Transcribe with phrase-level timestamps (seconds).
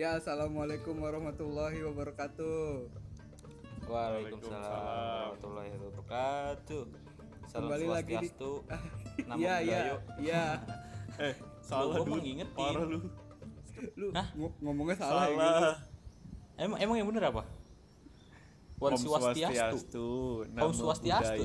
[0.00, 2.88] Ya, assalamualaikum warahmatullahi wabarakatuh.
[3.84, 6.82] Waalaikumsalam warahmatullahi wabarakatuh.
[7.44, 8.32] Salam Kembali lagi di-
[9.36, 9.80] Iya, iya,
[10.16, 10.44] iya.
[11.20, 12.56] Eh, salah mau ngingetin.
[12.56, 12.98] Parah lu.
[14.00, 14.24] Lu Hah?
[14.32, 15.36] ng- ngomongnya salah, ya.
[15.36, 15.36] gitu.
[15.36, 15.76] Salah.
[16.56, 17.42] Emang emang yang bener apa?
[18.80, 20.08] Wan Om swastiastu.
[20.48, 21.44] Om Swastiastu.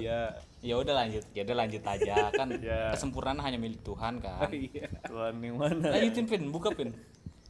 [0.63, 2.47] Ya udah lanjut, ya udah lanjut aja kan.
[2.63, 2.95] Ya.
[2.95, 4.47] Kesempurnaan hanya milik Tuhan kan.
[4.71, 4.87] Iya.
[5.11, 5.91] Tuhan yang mana?
[5.91, 6.95] Lanjutin pin, buka pin.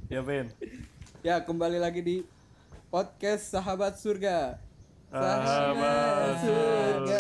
[0.10, 0.50] Ya, Ben.
[1.26, 2.22] Ya, kembali lagi di
[2.94, 4.62] podcast Sahabat Surga.
[5.10, 7.18] Sahabat surga.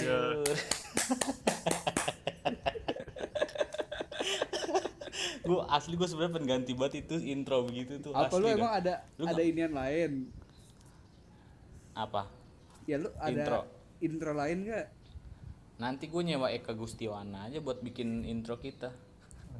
[5.50, 8.14] gue asli gue sebenarnya pengen ganti banget itu intro begitu tuh.
[8.14, 10.30] Apa lu emang ada Lu ada inian lain?
[11.98, 12.30] apa?
[12.86, 13.66] Ya lu ada Intro.
[14.06, 14.86] intro lain gak?
[15.82, 18.94] Nanti gue nyewa Eka Gustiwana aja buat bikin intro kita.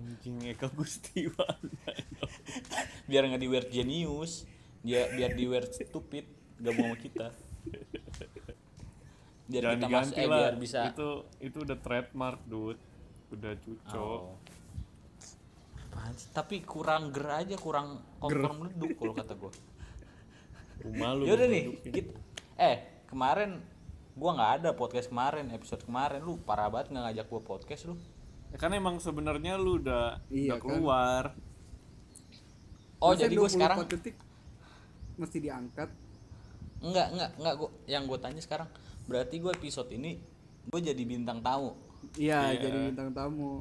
[0.06, 1.62] Anjing Eka Gustiwan.
[3.10, 4.46] biar nggak di weird genius
[4.86, 6.30] dia biar di weird stupid
[6.62, 7.28] gak mau sama kita
[9.46, 10.38] biar Jangan kita diganti masuk eh, lah.
[10.42, 12.82] biar bisa Itu itu udah trademark, dude.
[13.30, 14.22] Udah cucok.
[14.22, 14.38] Oh.
[15.78, 16.30] Apaan sih?
[16.34, 19.52] tapi kurang ger aja kurang kompor meleduk kalau kata gue
[20.76, 21.24] Rumah lu.
[21.24, 22.14] yaudah nih kita,
[22.60, 23.64] eh kemarin
[24.12, 27.96] gua nggak ada podcast kemarin episode kemarin lu parah banget nggak ngajak gua podcast lu
[28.56, 30.64] Ya kan emang sebenarnya lu udah Iya udah kan.
[30.72, 31.24] keluar.
[32.98, 34.16] oh Masa jadi gue 24 sekarang detik
[35.16, 35.90] mesti diangkat.
[36.78, 38.70] Enggak, enggak, enggak gua yang gue tanya sekarang
[39.06, 40.18] berarti gue episode ini
[40.66, 41.76] gue jadi bintang tamu
[42.16, 42.62] Iya, Iya.
[42.64, 43.60] jadi bintang tamu.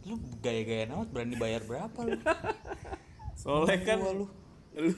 [0.00, 2.16] lu gaya-gaya amat berani bayar berapa lu
[3.40, 4.12] Soalnya kan lu.
[4.16, 4.26] lu.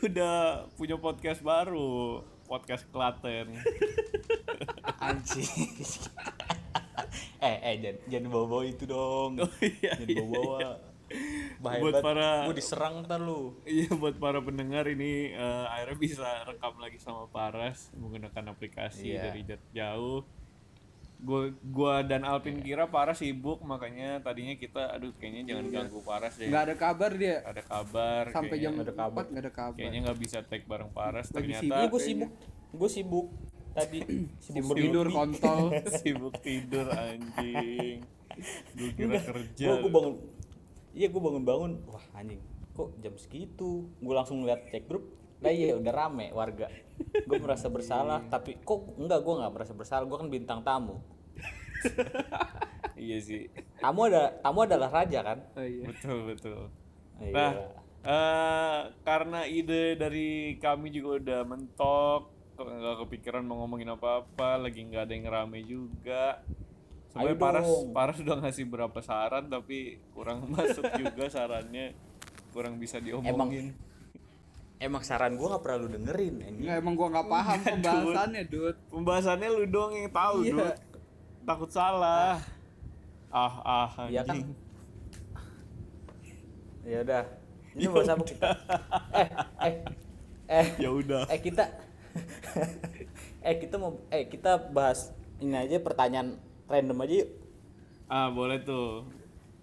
[0.00, 0.34] udah
[0.72, 3.50] punya podcast baru, podcast Klaten.
[5.05, 5.68] anjing
[7.42, 10.70] eh eh jangan jangan bawa bawa itu dong Oh, iya, jangan iya, bawa bawa
[11.58, 15.98] bahaya Buat banget para- gue diserang ntar lu Iya buat para pendengar ini eh, akhirnya
[15.98, 19.22] bisa rekam lagi sama Paras menggunakan aplikasi Iya.
[19.27, 20.24] dari jarak jauh.
[21.18, 26.34] Gua gua dan Alvin kira Paras sibuk makanya tadinya kita aduh kayaknya jangan ganggu Paras
[26.34, 26.48] deh.
[26.48, 27.36] Nggak ada kabar dia.
[27.42, 29.77] Ada kabar Sampai jam kayaknya, 4 nggak ada kabar.
[29.77, 32.30] kayaknya nggak bisa tag bareng Paras Lagi ternyata iya gue sibuk
[32.72, 33.27] gue sibuk
[33.72, 34.00] tadi.
[34.44, 35.72] Sibuk tidur kontol.
[36.00, 38.05] sibuk tidur anjing.
[38.77, 39.66] Gue kira kerja.
[39.80, 40.14] gue bangun.
[40.92, 42.40] Iya gue bangun bangun wah anjing.
[42.72, 43.88] Kok jam segitu?
[44.00, 45.05] Gue langsung lihat cek grup.
[45.42, 46.68] Nah iya udah rame warga.
[47.27, 48.24] Gue merasa bersalah.
[48.28, 50.05] Tapi kok enggak gue nggak merasa bersalah.
[50.06, 51.00] Gue kan bintang tamu.
[53.02, 53.50] Iya sih.
[53.82, 55.38] tamu ada tamu adalah raja kan?
[55.58, 55.90] Oh iya.
[55.90, 56.61] Betul betul.
[57.18, 57.34] iya.
[57.34, 57.52] Nah,
[58.06, 62.31] eh, karena ide dari kami juga udah mentok,
[62.64, 66.40] nggak kepikiran mau ngomongin apa-apa, lagi nggak ada yang rame juga.
[67.08, 67.86] Sebenarnya Ayo Paras, dong.
[67.92, 69.78] Paras udah ngasih berapa saran tapi
[70.11, 71.92] kurang masuk juga sarannya,
[72.50, 73.73] kurang bisa diomongin.
[74.78, 78.77] emang saran gue nggak pernah lu dengerin Nggak emang gua nggak paham pembahasannya, Dut.
[78.89, 80.52] Pembahasannya lu doang yang tahu, Iya.
[80.52, 80.77] Dut.
[81.42, 82.42] Takut salah.
[83.29, 84.36] Ah, ah, Iya kan?
[84.36, 84.50] anjing.
[86.83, 87.23] ya udah
[87.73, 88.48] ini bahas apa kita
[89.23, 89.29] eh
[89.62, 89.74] eh
[90.50, 91.30] eh Ya udah.
[91.30, 91.62] eh kita
[93.48, 95.11] eh kita mau eh kita bahas
[95.42, 96.39] ini aja pertanyaan
[96.70, 97.30] random aja yuk
[98.12, 99.08] Ah, boleh tuh.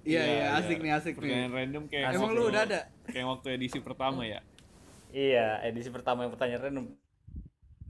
[0.02, 1.22] Iya, iya, asik nih, asik nih.
[1.22, 2.90] Pertanyaan random kayak Emang lu udah ada?
[3.06, 4.42] Kayak waktu edisi pertama ya?
[5.14, 6.86] Iya, edisi pertama yang pertanyaan random.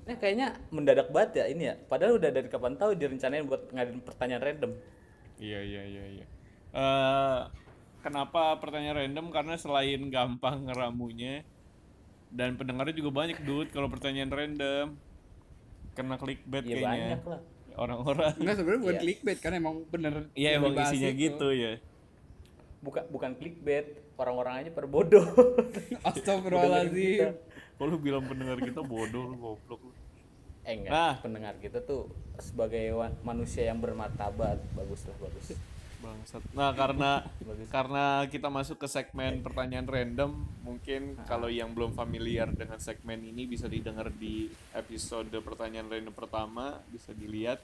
[0.04, 1.80] Ini kayaknya mendadak banget ya ini ya.
[1.80, 4.72] Padahal udah dari kapan tahu direncanain buat ngadain pertanyaan random.
[5.40, 6.26] Iya iya iya iya.
[6.76, 7.40] Eh,
[8.04, 9.32] kenapa pertanyaan random?
[9.32, 11.48] Karena selain gampang ngeramunya
[12.30, 14.88] dan pendengarnya juga banyak dude kalau pertanyaan random.
[15.92, 16.88] Kena clickbait Iya kayaknya.
[16.88, 17.40] banyak lah.
[17.76, 18.32] Orang-orang.
[18.38, 19.02] Enggak sebenarnya bukan Iya.
[19.02, 20.14] clickbait kan emang bener.
[20.34, 21.20] Iya emang isinya itu.
[21.28, 21.72] gitu ya.
[22.80, 23.86] Bukan bukan clickbait,
[24.16, 25.26] orang-orang aja pada bodoh.
[26.08, 27.36] Astagfirullahaladzim.
[27.76, 29.92] Kalau lu bilang pendengar kita bodoh lu goblok lu.
[30.62, 31.16] eh enggak, Nah.
[31.18, 32.92] pendengar kita tuh sebagai
[33.22, 35.56] manusia yang bermartabat, bagus lah bagus.
[36.00, 36.42] Bangsat.
[36.56, 37.28] Nah, karena
[37.68, 40.32] karena kita masuk ke segmen pertanyaan random,
[40.64, 46.80] mungkin kalau yang belum familiar dengan segmen ini bisa didengar di episode pertanyaan random pertama,
[46.88, 47.60] bisa dilihat.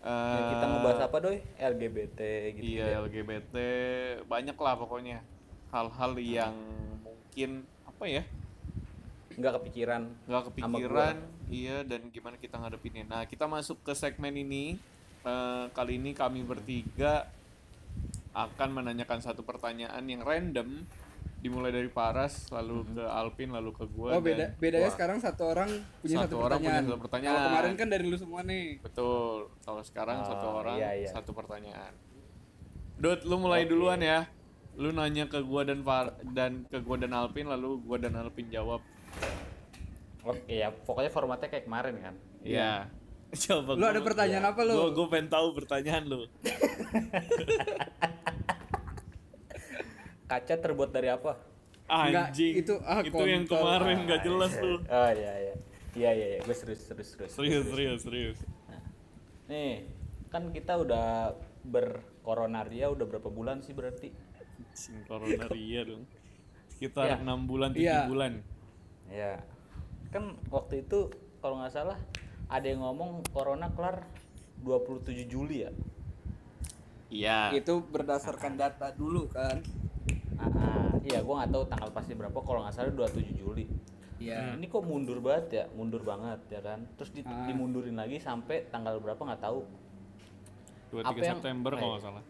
[0.00, 1.38] Ya, Eh, kita ngebahas apa doi?
[1.60, 2.20] LGBT
[2.56, 2.64] gitu.
[2.80, 3.54] Iya, LGBT
[4.24, 5.18] banyak lah pokoknya.
[5.74, 6.56] Hal-hal yang
[7.04, 8.22] mungkin apa ya?
[9.36, 10.02] Nggak kepikiran.
[10.26, 11.16] nggak kepikiran
[11.50, 14.76] iya dan gimana kita ngadepinnya nah kita masuk ke segmen ini
[15.20, 17.28] Eh, kali ini kami bertiga
[18.32, 20.86] akan menanyakan satu pertanyaan yang random
[21.40, 25.72] dimulai dari Paras lalu ke Alpin lalu ke gue Oh beda bedanya sekarang satu orang
[25.98, 26.84] punya Satu satu, orang punya pertanyaan.
[26.86, 27.32] satu pertanyaan.
[27.32, 28.66] Kalau kemarin kan dari lu semua nih.
[28.78, 29.28] betul
[29.60, 31.08] kalau sekarang satu Oh, orang iya, iya.
[31.08, 31.92] satu pertanyaan
[32.96, 34.28] Dut lu mulai duluan ya
[34.76, 38.48] Lu nanya ke gua dan Far dan ke gua dan Alpin lalu gua dan Alpin
[38.48, 38.80] jawab.
[40.22, 42.14] Oke ya, pokoknya formatnya kayak kemarin kan.
[42.40, 42.88] Iya.
[43.46, 44.74] Coba Lu ada pertanyaan apa lu?
[44.74, 46.20] Gua gua pengen tahu pertanyaan lu.
[50.26, 51.34] Kaca terbuat dari apa?
[51.90, 52.54] Enggak, Anjing.
[52.54, 54.78] itu, ah, itu yang kemarin nggak jelas lu.
[54.78, 55.54] Oh iya iya.
[55.90, 57.32] Iya iya iya, gue serius serius serius.
[57.34, 58.38] Serius, serius, serius.
[59.50, 59.90] Nih,
[60.30, 61.34] kan kita udah
[61.66, 64.14] berkoronaria udah berapa bulan sih berarti?
[64.70, 66.06] Anjing coronaria dong.
[66.70, 67.16] Sekitar Ya.
[67.18, 68.06] enam bulan, tujuh Iya.
[68.06, 68.32] bulan.
[69.10, 69.42] Ya.
[70.14, 71.10] Kan waktu itu
[71.42, 71.98] kalau nggak salah
[72.50, 74.02] ada yang ngomong corona kelar
[74.60, 75.70] 27 Juli ya.
[77.10, 77.38] Iya.
[77.54, 79.62] Itu berdasarkan data dulu kan.
[80.40, 80.90] Ah, ah.
[81.04, 83.64] iya gua nggak tahu tanggal pasti berapa kalau nggak salah 27 Juli.
[84.20, 84.58] Iya.
[84.58, 86.84] Ini kok mundur banget ya, mundur banget ya kan.
[86.98, 87.46] Terus di- Ah.
[87.48, 89.64] dimundurin lagi sampai tanggal berapa nggak tahu.
[90.90, 92.24] 23 Apa yang- September kalau eh, nggak salah.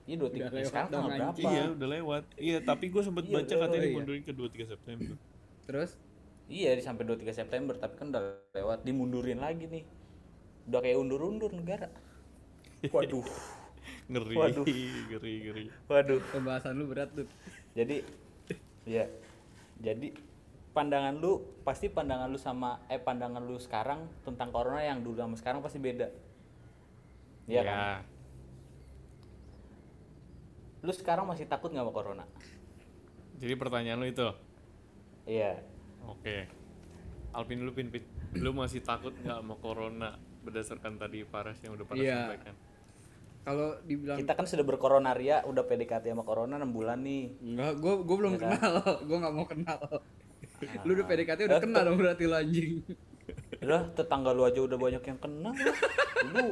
[0.00, 1.38] Ini 23 Udah lewat sekarang tanggal berapa?
[1.40, 2.22] Iya, udah lewat.
[2.34, 3.86] Iya, tapi gue sempet Iya, baca katanya lewat, iya.
[3.88, 5.14] dimundurin ke 23 September.
[5.66, 5.90] Terus
[6.50, 9.86] Iya, di sampai 23 September, tapi kan udah lewat dimundurin lagi nih.
[10.66, 11.86] Udah kayak undur-undur negara.
[12.90, 13.22] Waduh.
[14.10, 14.66] Ngeri, Waduh.
[14.66, 15.64] ngeri, ngeri.
[15.86, 16.18] Waduh.
[16.34, 17.30] pembahasan lu berat tuh.
[17.78, 18.02] Jadi
[18.82, 19.06] ya.
[19.78, 20.10] Jadi
[20.74, 25.38] pandangan lu pasti pandangan lu sama eh pandangan lu sekarang tentang corona yang dulu sama
[25.38, 26.10] sekarang pasti beda.
[27.46, 27.76] Iya kan?
[27.78, 27.86] Ya.
[30.82, 32.24] Lu sekarang masih takut nggak sama corona?
[33.38, 34.28] Jadi pertanyaan lu itu.
[35.30, 35.62] Iya.
[36.06, 36.48] Oke.
[37.30, 38.02] Alpin lu pin, Pin.
[38.34, 42.16] lu masih takut nggak sama corona berdasarkan tadi Paras yang udah Paras Iya.
[42.26, 42.54] sampaikan?
[43.40, 47.24] Kalau dibilang Kita kan sudah berkoronaria, udah PDKT sama corona 6 bulan nih.
[47.40, 48.52] enggak, gua gua belum kan?
[48.52, 48.74] kenal.
[49.08, 49.80] Gua nggak mau kenal.
[50.84, 52.84] Lu udah PDKT udah kenal dong berarti lu anjing.
[53.62, 55.50] Lah, tetangga lu aja udah banyak yang kena.
[56.34, 56.46] Lu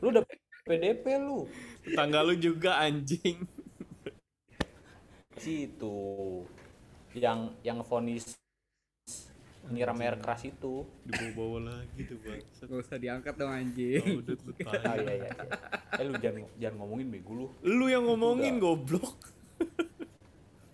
[0.00, 0.22] lu udah
[0.64, 1.46] PDP lu.
[1.84, 3.44] Tetangga lu juga anjing.
[5.36, 5.96] Situ.
[7.14, 8.38] Yang yang vonis
[9.70, 10.84] nyiram air keras itu.
[11.06, 12.66] Dibawa-bawa lagi tuh bangsat.
[12.70, 14.04] Gak usah diangkat dong Oh, anjing.
[14.20, 14.34] udah
[14.66, 14.98] Ah tai.
[15.02, 15.30] iya iya.
[15.30, 15.30] iya.
[15.98, 17.46] Eh lu jangan jangan ngomongin bego lu.
[17.64, 19.16] Lu yang ngomongin goblok.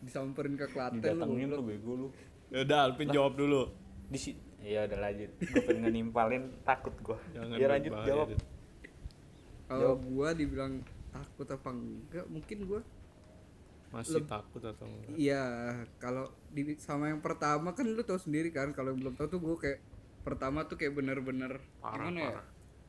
[0.03, 1.05] Disamperin ke Klaten lu.
[1.05, 2.09] Didatengin lu bego lu.
[2.49, 3.71] Ya udah Alpin jawab dulu.
[4.07, 4.31] Di si
[4.67, 5.31] Iya udah lanjut.
[5.39, 7.19] Gue pengen nimpalin takut gua.
[7.31, 8.29] Jangan Ya lanjut jawab.
[9.67, 10.83] Kalau gua dibilang
[11.15, 12.81] takut apa enggak, mungkin gua
[13.97, 15.17] Masih Leb- takut atau enggak?
[15.17, 15.45] Iya,
[15.97, 19.41] kalau di sama yang pertama kan lu tahu sendiri kan kalau yang belum tahu tuh
[19.41, 19.79] gue kayak
[20.21, 22.41] pertama tuh kayak bener-bener Parah, gimana ya?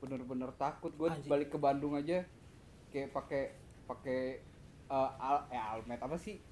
[0.03, 2.27] Bener-bener takut gue balik ke Bandung aja
[2.91, 3.43] kayak pakai
[3.87, 4.21] pakai
[4.91, 6.43] eh, al eh, almet apa sih?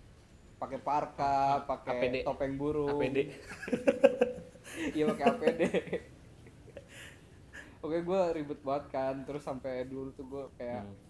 [0.56, 2.16] Pakai parka, pakai APD.
[2.24, 2.96] topeng burung.
[2.96, 3.18] APD.
[4.76, 5.62] Iya pakai APD.
[7.86, 11.05] Oke gue ribet banget kan, terus sampai dulu tuh gue kayak Hmm.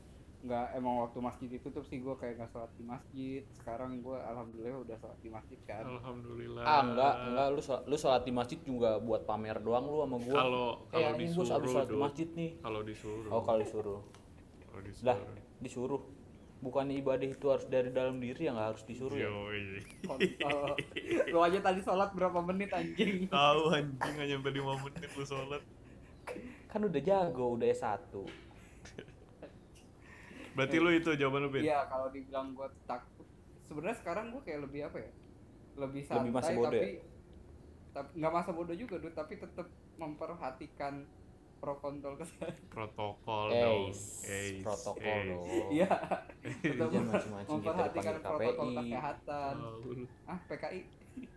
[0.46, 4.14] Nggak emang waktu masjid itu tuh sih gue kayak nggak sholat di masjid sekarang gue
[4.14, 6.64] alhamdulillah udah sholat di masjid kan Alhamdulillah.
[6.64, 10.18] Ah enggak, enggak lu sholat, lu sholat di masjid juga buat pamer doang lu sama
[10.22, 10.36] gua.
[10.38, 12.50] Kalau eh, kalau gua disuruh sholat di masjid nih.
[12.62, 13.32] Kalau disuruh.
[13.34, 14.02] Oh, kalau disuruh.
[14.70, 15.08] Kalau disuruh.
[15.08, 15.18] Lah,
[15.62, 16.02] disuruh.
[16.64, 19.30] Bukannya ibadah itu harus dari dalam diri yang nggak harus disuruh ya?
[20.08, 20.74] Kontol.
[21.30, 25.62] lu aja tadi sholat berapa menit anjing Tahu anjing hanya sampai 5 menit lu sholat.
[26.70, 28.14] Kan udah jago, udah S1.
[30.56, 31.64] Berarti lu itu jawaban lu, Pin?
[31.64, 33.28] iya kalau dibilang gue takut
[33.62, 35.12] sebenarnya sekarang gue kayak lebih apa ya
[35.76, 36.90] lebih santai Lebih masa bodoh tapi
[37.92, 40.94] tapi nggak masa bodoh juga Dut, tapi tetap memperhatikan
[41.56, 43.84] pro kontrol kesehatan Protokol Eh, dong.
[44.22, 45.48] Eis, protokol dong.
[45.72, 45.88] iya
[46.70, 48.76] mancing-mancing kita memperhatikan protokol KPI.
[48.78, 49.56] kesehatan
[50.26, 50.80] ah PKI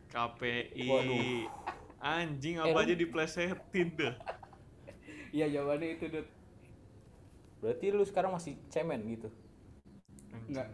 [0.09, 0.87] KPI.
[0.87, 1.23] Waduh.
[1.99, 4.15] Anjing Eh, apa lu- aja diplesetin dah.
[5.31, 6.29] iya jawabannya itu Dut.
[7.59, 9.29] Berarti lu sekarang masih cemen gitu.
[10.49, 10.69] Enggak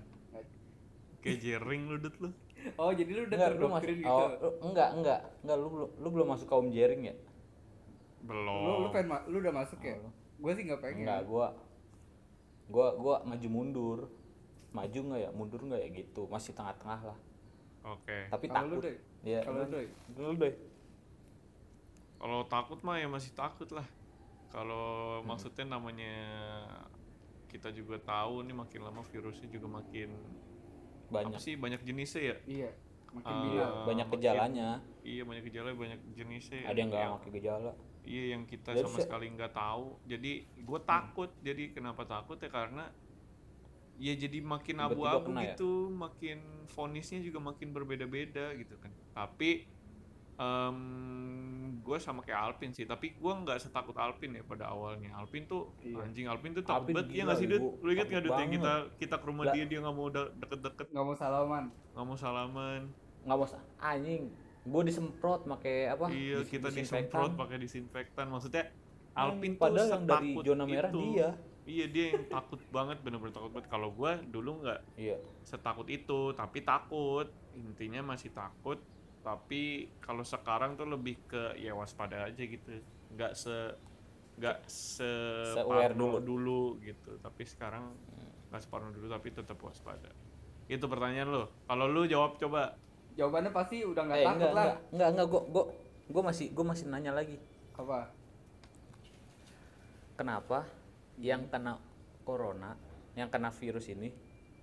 [1.25, 2.31] Kayak jering lu dut lu.
[2.77, 5.21] oh jadi lu udah Enggak, lu masih terdoktrin gitu oh, lu- enggak, enggak.
[5.41, 7.15] Enggak lu belum lu belum masuk kaum jering ya?
[8.25, 8.61] Belum.
[8.61, 9.97] lu lu pengen ma- lu udah masuk ya
[10.35, 11.47] gue sih nggak pengen Enggak, gua
[12.69, 13.99] gua gua maju mundur.
[14.75, 16.27] Maju nggak ya, mundur nggak ya gitu.
[16.29, 17.19] Masih tengah-tengah lah.
[17.85, 18.29] Oke.
[18.29, 18.85] Tapi Kalau lu, takut.
[19.25, 19.41] Iya.
[19.47, 19.87] Kalau lu, Doy?
[20.19, 20.53] Lu Doy.
[22.19, 23.87] Kalau takut mah ya masih takut lah.
[24.55, 24.87] Kalau
[25.19, 25.27] Hmm.
[25.27, 26.15] maksudnya namanya
[27.51, 30.15] kita juga tahu nih makin lama virusnya juga makin
[31.07, 31.35] Banyak.
[31.35, 32.37] apa sih banyak jenisnya ya.
[32.49, 32.71] iya
[33.11, 34.69] makin bingung Banyak makin- gejalanya.
[35.03, 36.61] Iya banyak gejala banyak jenisnya.
[36.65, 37.73] Ada yang nggak pakai gejala.
[38.05, 39.87] Iya yang kita Jadi sama se- sekali nggak tahu.
[40.05, 41.31] Jadi gue takut.
[41.41, 42.91] Jadi kenapa takut ya karena
[43.97, 45.55] ya jadi makin Tiba-tiba abu-abu ya?
[45.55, 48.91] gitu, makin vonisnya juga makin berbeda-beda gitu kan.
[49.13, 49.71] Tapi
[50.35, 50.79] Em,
[51.79, 55.15] gue sama kayak Alpin sih, tapi gue nggak setakut Alpin ya pada awalnya.
[55.15, 56.03] Alpin tuh Iya.
[56.03, 57.61] anjing Alpin tuh takut Alpin banget, iya nggak sih Dut?
[57.61, 57.71] Ibu.
[57.79, 59.55] Lu inget nggak Dut yang kita kita ke rumah Lah.
[59.55, 61.65] dia dia nggak mau deket-deket, nggak mau salaman
[61.95, 62.81] nggak mau salaman.
[63.25, 63.47] nggak mau
[63.81, 64.23] anjing
[64.65, 67.05] gue disemprot pakai apa iya dis- kita disinfektan.
[67.05, 68.27] disemprot pakai disinfektan.
[68.27, 68.65] Maksudnya
[69.15, 71.01] Alpin tuh padahal yang dari zona merah itu.
[71.13, 71.29] dia
[71.65, 73.69] Iya dia yang takut banget, bener-bener takut banget.
[73.71, 77.25] Kalau gue dulu nggak iya setakut itu tapi takut
[77.55, 78.81] intinya masih takut
[79.25, 82.85] tapi kalau sekarang tuh lebih ke ya waspada aja gitu.
[83.17, 83.57] Nggak se
[84.37, 85.11] nggak se
[85.65, 86.77] parno dulu.
[86.77, 87.17] dulu gitu.
[87.25, 87.97] Tapi sekarang
[88.53, 90.13] nggak separno dulu tapi tetap waspada.
[90.69, 91.45] Itu pertanyaan lo.
[91.65, 92.77] Kalau lu jawab coba.
[93.17, 94.65] Jawabannya pasti udah nggak eh, takut enggak, lah.
[94.65, 95.27] enggak enggak enggak.
[95.33, 95.65] Gue gue
[96.05, 97.37] gue masih gue masih nanya lagi.
[97.81, 98.13] Apa?
[100.21, 100.69] Kenapa
[101.17, 101.81] yang kena
[102.29, 102.77] corona
[103.17, 104.13] yang kena virus ini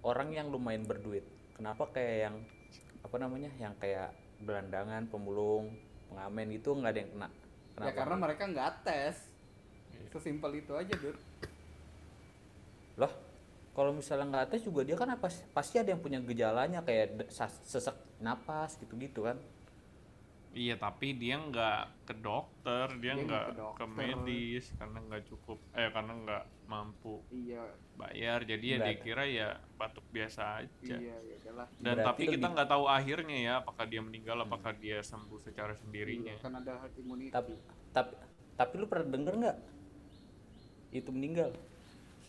[0.05, 1.25] orang yang lumayan berduit?
[1.57, 2.35] Kenapa kayak yang
[3.01, 5.77] apa namanya yang kayak gelandangan pemulung
[6.11, 7.29] pengamen itu nggak ada yang kena.
[7.71, 7.87] Kenapa?
[7.87, 9.15] Ya karena mereka nggak tes.
[10.11, 11.15] Sesimpel itu aja dur.
[12.99, 13.13] Loh
[13.71, 17.95] kalau misalnya nggak tes juga dia kan apa pasti ada yang punya gejalanya kayak sesek
[18.19, 19.39] napas gitu-gitu kan
[20.51, 25.57] iya tapi dia nggak ke dokter dia Dia nggak ke ke, medis karena nggak cukup
[25.71, 27.67] eh karena nggak mampu iya.
[27.99, 28.47] bayar.
[28.47, 30.95] Jadi ya dia kira ya batuk biasa aja.
[30.95, 31.67] Iya ya udahlah.
[31.75, 35.75] Dan Berarti tapi kita nggak tahu akhirnya ya, apakah dia meninggal, apakah dia sembuh secara
[35.75, 36.31] sendirinya.
[36.39, 37.35] Iya, kan ada herd immunity.
[37.35, 37.59] Tapi
[37.91, 38.15] tapi
[38.55, 39.57] tapi lu pernah denger nggak
[40.95, 41.51] itu meninggal?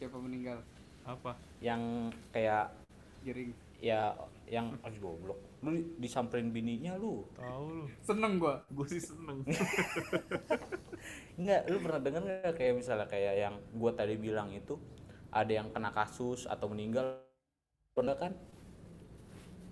[0.02, 0.58] Siapa meninggal?
[1.06, 1.38] Apa?
[1.62, 2.74] yang kayak
[3.22, 3.54] jering.
[3.82, 4.14] ya
[4.46, 7.84] yang aduh goblok lu disamperin bininya lu Tahu lu.
[8.02, 9.46] seneng gua Gue sih seneng.
[11.34, 14.78] Enggak, lu pernah denger nggak kayak misalnya kayak yang gua tadi bilang itu
[15.30, 17.18] ada yang kena kasus atau meninggal
[17.92, 18.32] pernah kan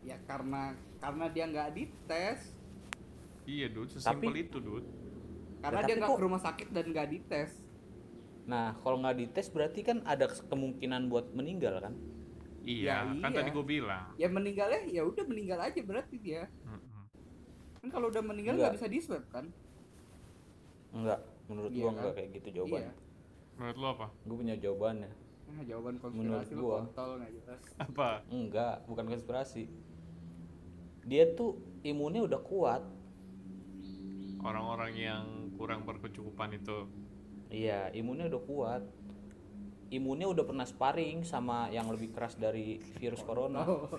[0.00, 2.40] ya karena karena dia nggak dites
[3.44, 3.90] iya, Dud.
[3.90, 4.84] Sesimpel Tapi- itu, Dud.
[5.60, 7.52] karena Ya, dia nggak ke rumah sakit dan nggak dites
[8.42, 11.94] nah kalau nggak dites berarti kan ada kemungkinan buat meninggal kan
[12.70, 13.36] Iya, Ya, kan iya.
[13.36, 14.06] tadi gue bilang.
[14.14, 17.02] ya meninggalnya ya udah meninggal aja berarti dia Mm-mm.
[17.76, 18.74] kan kalau udah meninggal Nggak.
[18.76, 19.50] bisa di swab kan
[20.90, 21.94] enggak menurut Iya gua kan?
[21.96, 23.08] enggak kayak gitu jawabannya iya
[23.56, 24.06] Menurut lo apa?
[24.20, 25.10] gua punya jawabannya
[25.50, 26.76] nah, jawaban Menurut konspirasi lu gua.
[26.78, 28.08] kontol nggak jelas Apa?
[28.28, 29.62] enggak bukan konspirasi
[31.02, 31.50] dia tuh
[31.82, 32.82] imunnya udah kuat
[34.40, 36.88] Orang-orang yang kurang berkecukupan itu.
[37.50, 38.82] iya imunnya udah kuat
[39.90, 43.90] imunnya udah pernah sparring sama yang lebih keras dari virus corona oh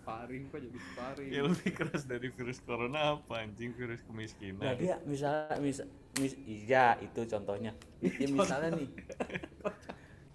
[0.00, 4.78] sparring kok jadi sparring Ya lebih keras dari virus corona apa anjing virus Nah kemiskinan.
[4.78, 5.82] dia misalnya mis,
[6.22, 7.74] mis iya itu contohnya.
[8.00, 8.88] Ya misalnya nih.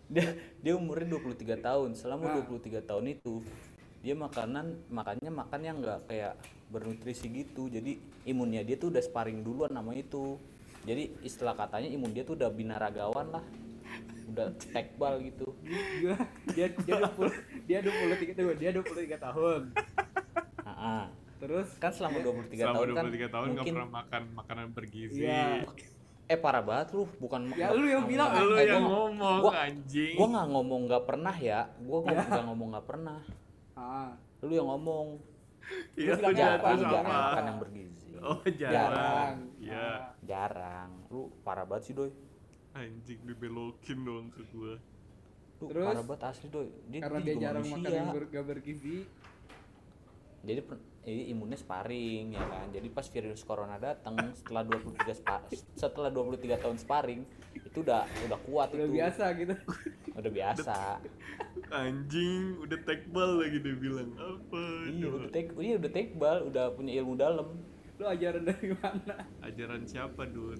[0.10, 0.25] Dia
[0.60, 1.89] dia umurnya 23 tahun.
[1.96, 2.44] Selama Nah.
[2.44, 3.46] 23 tahun itu
[4.01, 6.34] dia makanan makannya makan yang nggak kayak
[6.68, 7.70] bernutrisi gitu.
[7.70, 10.36] Jadi imunnya dia tuh udah sparring duluan sama itu.
[10.84, 13.46] Jadi istilah katanya imun dia tuh udah binaragawan lah.
[14.41, 15.48] Udah tekbal gitu.
[15.62, 16.15] Gila,
[16.50, 17.34] dia dia dua puluh
[17.65, 19.62] dia dua puluh tiga tunggu, dia dua puluh tiga tahun
[20.62, 21.03] Ah, ah.
[21.38, 25.19] terus Kan selama 23 Selama tahun kan 23 tahun mungkin pernah makan makanan bergizi.
[25.22, 25.63] Iya.
[26.25, 29.55] eh parah banget lu bukan Ya, lu yang bilang, Lu Eh, yang gua- ngomong gua-
[29.62, 30.13] anjing.
[30.13, 32.29] gua nggak ngomong nggak pernah ya gua nggak Ya.
[32.29, 33.19] nggak ngomong nggak pernah
[33.74, 35.08] ah lu yang ngomong
[35.96, 38.74] Iya, Lu jarang jarang makan yang bergizi Oh, Jarang.
[38.74, 39.36] jarang.
[39.58, 39.74] Iya.
[39.74, 40.00] Ah.
[40.22, 42.12] jarang lu parah banget sih doi
[42.77, 44.77] Anjing dibelokin dong ke gua.
[45.59, 45.88] lu Terus?
[45.91, 47.97] parah banget asli doi dia, karena dia jarang makan manusia.
[47.99, 48.97] yang ber, gak bergizi
[50.39, 50.61] jadi
[51.03, 55.43] eh, imunnya sparring ya kan jadi pas virus corona datang setelah 23 spa,
[55.75, 57.21] setelah 23 tahun sparring
[57.59, 59.55] itu udah udah kuat udah itu biasa gitu
[60.15, 60.75] udah biasa
[61.69, 64.09] Anjing, udah tekbal lagi dia bilang.
[64.17, 64.63] Apa?
[64.89, 67.61] iya udah tek iya udah tekbal udah punya ilmu dalam
[67.99, 70.55] lu ajaran dari mana Ajaran siapa, Dun?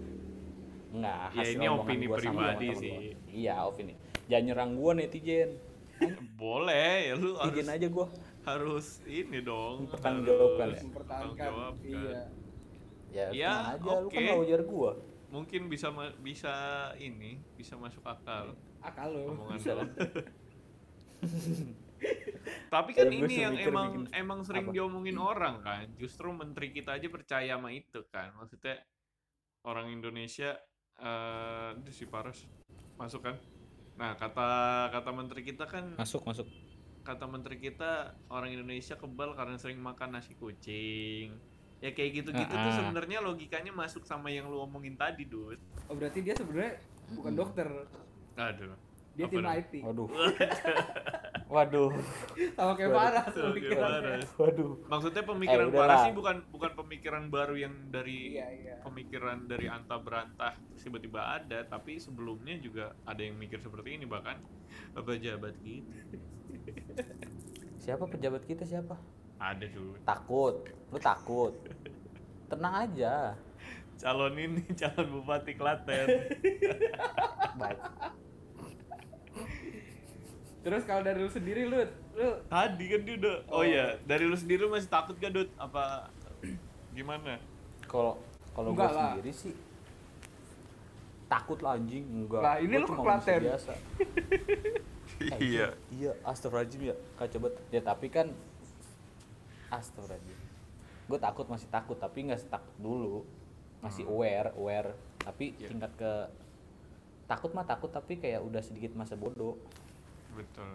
[0.89, 2.91] Enggak, Ya, ini opini gua sama pribadi temen-temen sih.
[2.91, 3.29] gua.
[3.29, 3.93] Iya, opini.
[4.25, 5.50] Jangan nyerang gua netizen.
[6.34, 8.08] Boleh, ya lu harus Izin aja gua.
[8.41, 9.86] harus ini dong.
[9.86, 10.84] Mempertanggungjawabkan harus ya?
[10.84, 11.91] mempertahankan mempertanggungjawabkan.
[11.91, 12.22] iya
[13.10, 14.91] Ya, Ya, aja lu kan gua.
[15.29, 16.53] Mungkin bisa ma- bisa
[16.96, 19.77] ini, bisa masuk akal akal lo Bisa?
[22.69, 24.74] Tapi kan ini yang emang bikin- emang sering apa?
[24.74, 25.86] diomongin orang kan.
[25.96, 28.31] Justru menteri kita aja percaya sama itu kan.
[28.34, 28.79] Maksudnya
[29.62, 30.55] orang Indonesia
[30.99, 32.43] eh itu si Paros
[32.95, 33.35] masuk kan.
[33.95, 34.47] Nah, kata
[34.89, 36.47] kata menteri kita kan Masuk, masuk.
[37.01, 37.91] kata menteri kita
[38.27, 41.35] orang Indonesia kebal karena sering makan nasi kucing.
[41.79, 42.77] Ya kayak gitu-gitu tuh Ah, ah.
[42.77, 45.55] sebenarnya logikanya masuk sama yang lu omongin tadi, Dud.
[45.81, 46.75] oh berarti dia sebenarnya
[47.09, 47.39] bukan Mm-mm.
[47.39, 47.67] dokter
[48.35, 48.75] Aduh.
[49.13, 49.55] dia Apa tim dong?
[49.57, 50.07] IT Waduh.
[51.49, 51.89] Waduh.
[52.53, 53.01] sama kayak Sama.
[53.01, 53.25] Farah.
[54.37, 54.71] Waduh.
[54.85, 58.75] Maksudnya pemikiran Eh, parah sih bukan bukan pemikiran baru yang dari Iya, iya.
[58.85, 64.37] pemikiran dari anta berantah tiba-tiba ada, tapi sebelumnya juga ada yang mikir seperti ini bahkan
[64.93, 65.89] pejabat gitu.
[67.81, 68.93] Siapa pejabat kita siapa?
[69.41, 69.97] Ada tuh.
[70.05, 70.55] Takut.
[70.93, 71.53] Lu takut.
[72.45, 73.33] Tenang aja.
[73.97, 76.07] Calon ini calon bupati Klaten.
[77.57, 77.79] Baik.
[80.69, 81.81] Terus kalau dari lu sendiri lu
[82.13, 83.35] lu Tadi kan dia udah.
[83.47, 83.63] Oh, Oh.
[83.63, 85.49] iya, dari lu sendiri lu masih takut gak, Dut?
[85.55, 86.07] Apa
[86.91, 87.41] gimana?
[87.83, 88.21] Kalau
[88.51, 89.13] kalau gue Enggak lah.
[89.13, 89.53] sendiri sih
[91.25, 92.41] takut lah anjing enggak.
[92.41, 93.41] Lah, ini Gua lu ke cuma manusia Klaten.
[93.43, 93.73] Biasa.
[95.19, 95.67] Eh, Iya.
[95.91, 96.95] Iya, astagfirullahaladzim ya.
[97.17, 97.55] Kacau banget.
[97.71, 98.31] Ya tapi kan
[99.69, 100.38] astagfirullahaladzim.
[101.05, 103.25] Gue takut masih takut tapi nggak setakut dulu.
[103.79, 104.93] Masih aware, aware.
[105.19, 105.67] Tapi Iya.
[105.67, 106.11] tingkat ke
[107.25, 109.59] takut mah takut tapi kayak udah sedikit masa bodoh.
[110.39, 110.72] Betul.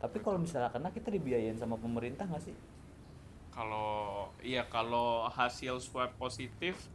[0.00, 2.56] Tapi kalau misalnya kena kita dibiayain sama pemerintah nggak sih?
[3.50, 6.88] Kalau iya kalau hasil swab positif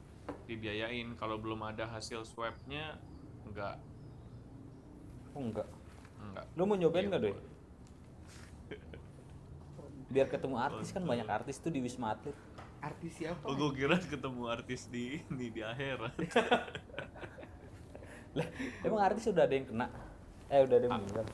[0.44, 2.98] dibiayain, kalau belum ada hasil swabnya
[3.46, 3.78] enggak
[5.32, 5.68] Oh enggak.
[6.18, 6.44] enggak.
[6.56, 7.32] Lu mau nyobain Iya, nggak doi?
[7.32, 7.46] boleh.
[10.08, 12.36] Biar ketemu artis kan banyak artis tuh di Wisma Atlet.
[12.80, 16.14] artis siapa Oh, gue kira ketemu artis di ini di akhirat.
[18.38, 18.46] Lah,
[18.84, 19.88] emang artis udah ada yang kena?
[20.48, 20.80] Eh udah Ah.
[20.80, 21.26] ada yang meninggal.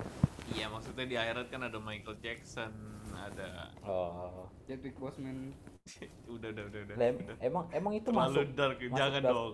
[0.52, 2.74] Iya, maksudnya di akhirat kan ada Michael Jackson,
[3.10, 4.52] ada Oh.
[4.66, 5.56] Chadwick Boseman
[6.30, 6.96] udah udah udah udah.
[7.40, 8.46] Emang emang itu Terlalu masuk.
[8.54, 9.34] dark, masuk jangan dark.
[9.34, 9.54] dong.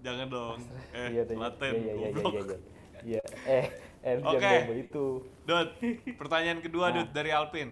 [0.00, 0.58] Jangan dong.
[0.94, 2.32] Eh, Iya, iya, Klaten, iya, iya, iya, goblok.
[2.34, 2.58] iya, iya.
[3.04, 3.64] Iya, eh,
[4.02, 4.36] eh Oke.
[4.62, 5.06] bawa itu.
[5.44, 5.68] Dut,
[6.14, 6.94] pertanyaan kedua Nah.
[6.98, 7.68] Dut dari Alpin.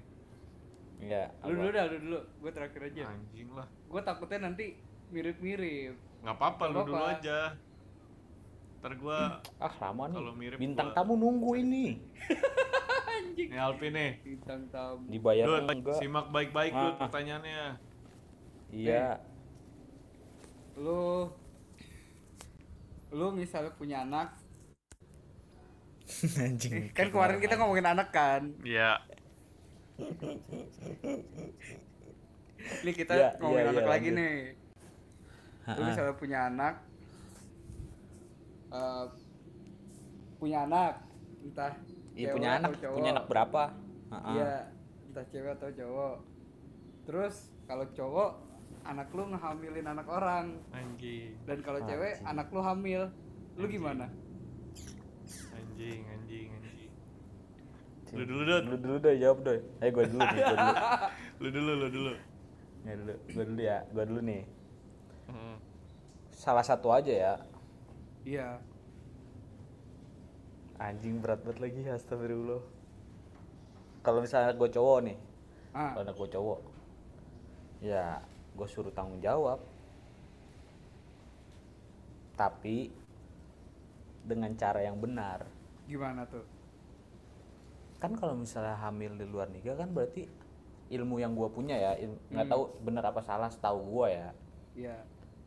[0.99, 1.35] Iya.
[1.43, 3.67] lu dulu dah lu dulu gue terakhir aja Anjing lah.
[3.67, 4.79] gue takutnya nanti
[5.11, 7.59] mirip-mirip Nggak apa-apa, lu dulu aja.
[8.83, 10.15] Ntar gua Ah, lama nih.
[10.17, 12.03] Kalau mirip Bintang gua- tamu nunggu ini.
[13.15, 14.11] anjing nih Alpin nih.
[14.21, 15.97] bintang tamu Dibayar Dut, enggak?
[15.97, 17.01] simak baik-baik Dut Ah.
[17.01, 17.65] pertanyaannya.
[18.69, 19.07] Iya.
[20.73, 21.29] lu
[23.11, 24.33] lu misalnya punya anak
[26.41, 26.89] Anjing.
[26.91, 28.97] kan kemarin kita ngomongin anak kan Iya.
[32.81, 34.19] nih kita Iya, ngomongin iya, anak iya, lagi lanjut.
[34.19, 34.35] nih
[35.69, 36.75] lu misalnya punya anak
[38.73, 39.05] eh,
[40.41, 40.95] punya anak
[41.43, 41.73] entah
[42.13, 42.97] Iya punya anak, cowok.
[42.99, 43.63] punya anak berapa?
[44.33, 44.53] Iya
[45.09, 46.15] entah cewek atau cowok
[47.03, 48.31] terus kalau cowok
[48.83, 52.31] anak lu ngehamilin anak orang Anjing, dan kalau cewek Anjing.
[52.33, 53.03] anak lu hamil
[53.57, 53.71] lu Anjing.
[53.71, 54.07] gimana
[55.53, 56.91] anjing, anjing, anjing.
[58.13, 58.63] Lu dulu Dut.
[58.69, 59.59] Lu dulu deh jawab deh.
[59.81, 60.75] Eh gua dulu nih, gua dulu.
[61.43, 62.13] Lu dulu, lu dulu.
[62.85, 64.43] Ya dulu, gua dulu ya, gua dulu nih.
[65.33, 65.57] Hmm.
[66.29, 67.35] Salah satu aja ya.
[68.25, 68.59] Iya
[70.79, 72.59] Anjing berat banget lagi astagfirullah.
[74.03, 75.15] Kalau misalnya gue cowok nih,
[75.79, 76.61] ah kalau anak gue cowok,
[77.87, 78.19] ya
[78.59, 79.63] gue suruh tanggung jawab.
[82.35, 82.91] Tapi
[84.27, 85.47] dengan cara yang benar.
[85.87, 86.43] gimana tuh
[87.99, 90.27] Kan kalau misalnya hamil di luar nikah kan berarti
[90.91, 91.93] ilmu yang gue punya ya,
[92.27, 92.53] nggak Hmm.
[92.55, 94.29] tahu benar apa salah setahu gue ya.
[94.75, 94.97] iya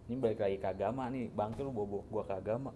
[0.06, 2.72] Ini balik lagi ke agama nih, bangke lu bawa gue ke agama.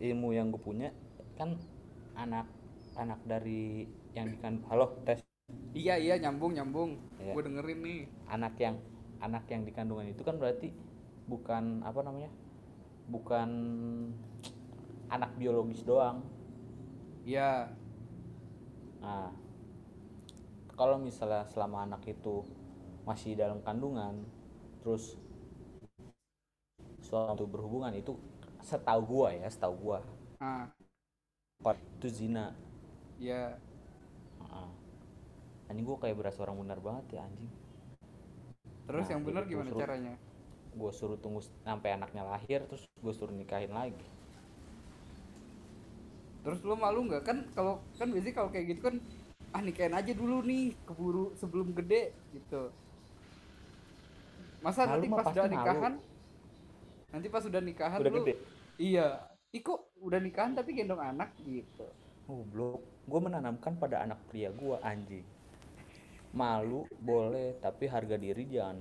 [0.00, 0.88] Ilmu yang gue punya
[1.36, 1.60] kan
[2.16, 2.48] anak
[2.96, 3.84] anak dari
[4.16, 5.20] yang dikan halo tes.
[5.76, 6.96] Iya iya nyambung nyambung.
[7.20, 7.36] Iya.
[7.36, 8.00] gue dengerin nih.
[8.32, 8.80] Anak yang
[9.20, 10.72] anak yang di kandungan itu kan berarti
[11.28, 12.32] bukan apa namanya
[13.12, 13.48] bukan
[15.12, 16.24] anak biologis doang.
[17.28, 17.76] Iya.
[19.04, 19.36] Nah
[20.80, 22.40] kalau misalnya selama anak itu
[23.04, 24.24] masih dalam kandungan
[24.86, 25.18] terus
[27.02, 28.14] suatu berhubungan itu
[28.62, 29.98] setahu gua ya setahu gua.
[30.38, 30.70] Ah.
[31.98, 32.54] Itu zina.
[33.18, 33.58] Iya
[34.46, 34.68] Heeh.
[35.66, 37.50] anjing gua kayak berasa orang benar banget ya anjing.
[38.86, 40.14] Terus Nah, yang benar gimana suruh- caranya?
[40.76, 43.96] gue suruh tunggu sampai anaknya lahir terus gue suruh nikahin lagi.
[46.46, 47.24] Terus lu malu nggak?
[47.26, 48.94] Kan kalau kan biasanya kalau kayak gitu kan
[49.50, 52.70] ah nikahin aja dulu nih keburu sebelum gede gitu
[54.66, 55.54] masa Malu nanti pas udah malu.
[55.54, 55.92] nikahan
[57.08, 58.34] nanti pas udah nikahan udah lu gede?
[58.76, 59.08] Iya.
[59.48, 61.86] Iko udah nikahan tapi gendong anak gitu?
[62.26, 65.22] Oh blok gue menanamkan pada anak pria gue anjing.
[66.32, 68.76] Malu boleh tapi harga diri jangan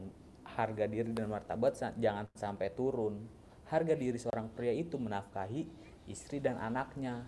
[0.46, 3.22] harga diri dan martabat sa- jangan sampai turun.
[3.66, 5.62] Harga diri seorang pria itu menafkahi
[6.06, 7.24] istri dan anaknya.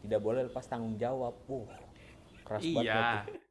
[0.00, 1.34] Tidak boleh lepas tanggung jawab.
[1.46, 1.66] Uh
[2.40, 3.02] keras banget Iya.
[3.26, 3.45] tuh.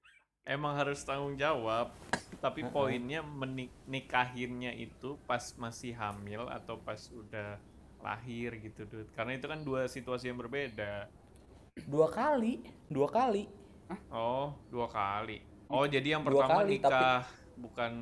[0.45, 1.89] Emang harus tanggung jawab,
[2.37, 2.69] tapi Heeh.
[2.69, 7.57] poinnya menikahinnya itu pas masih hamil atau pas udah
[7.99, 9.09] lahir gitu, Dut.
[9.11, 11.09] Karena itu kan dua situasi yang berbeda.
[11.83, 13.51] dua kali dua kali
[14.07, 15.41] Oh, dua kali.
[15.65, 17.21] Oh, jadi yang Dua pertama kali, nikah
[17.55, 17.93] bukan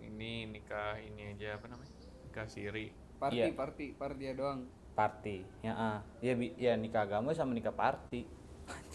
[0.00, 1.90] ini nikah ini aja apa namanya?
[2.24, 2.94] Nikah siri.
[3.18, 3.50] Party, Iya.
[3.52, 4.60] party, party ya doang.
[4.90, 8.26] party ya ah ya bi- ya nikah agama sama nikah party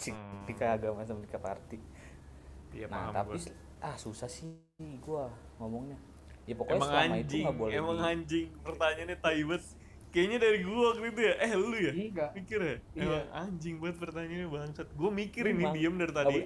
[0.06, 0.44] Hmm.
[0.46, 1.80] nikah agama sama nikah party
[2.76, 3.52] Iya, nah paham tapi gua.
[3.80, 4.52] ah susah sih
[5.00, 5.96] gua ngomongnya
[6.44, 8.46] ya pokoknya Emang selama itu anjing, nggak boleh emang di- anjing.
[8.62, 9.64] Pertanyaannya tai banget.
[10.06, 11.34] Kayaknya dari gua waktu itu ya.
[11.36, 11.92] Eh, lu ya?
[11.92, 12.30] Enggak.
[12.32, 12.76] Mikir ya?
[12.94, 13.02] Iya.
[13.02, 14.88] Emang anjing banget pertanyaannya bangsat.
[14.94, 16.38] Gua mikir ini diem dari tadi.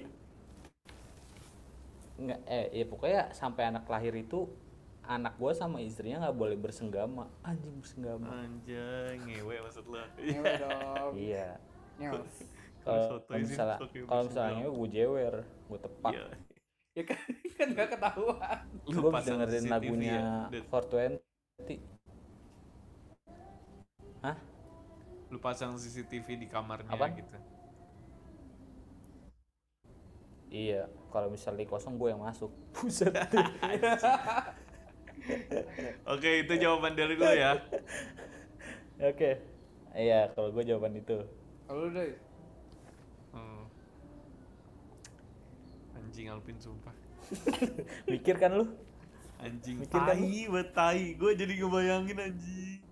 [2.21, 4.45] nggak eh ya pokoknya sampai anak lahir itu
[5.01, 9.97] anak gua sama istrinya nggak boleh bersenggama anjing bersenggama Anjay, ngewe maksud lu.
[10.21, 11.13] Nyewa dong.
[11.17, 11.57] iya
[12.81, 15.35] kalau misalnya kalau misalnya gue jewer
[15.71, 16.27] gue tepak Iya.
[16.91, 17.19] Ya kan,
[17.57, 18.59] kan gak ketahuan.
[18.83, 20.67] Lu gue dengerin lagunya ya, Dad?
[20.67, 21.79] 420
[24.21, 24.37] Hah?
[25.31, 27.15] Lu pasang CCTV di kamarnya Apaan?
[27.15, 27.37] gitu.
[30.51, 32.51] Iya, kalau misalnya kosong gue yang masuk.
[32.75, 33.15] Buset.
[36.11, 37.55] Oke, itu jawaban dari lu ya.
[38.99, 39.39] Oke.
[39.95, 41.23] Iya, kalau gue jawaban itu.
[41.71, 42.19] Kalau deh,
[46.11, 46.91] Anjing Alvin sumpah.
[48.11, 48.67] Mikir kan lu?
[49.39, 51.15] Anjing Mikir kan tai, buat tai.
[51.15, 52.83] Gue jadi ngebayangin anjing.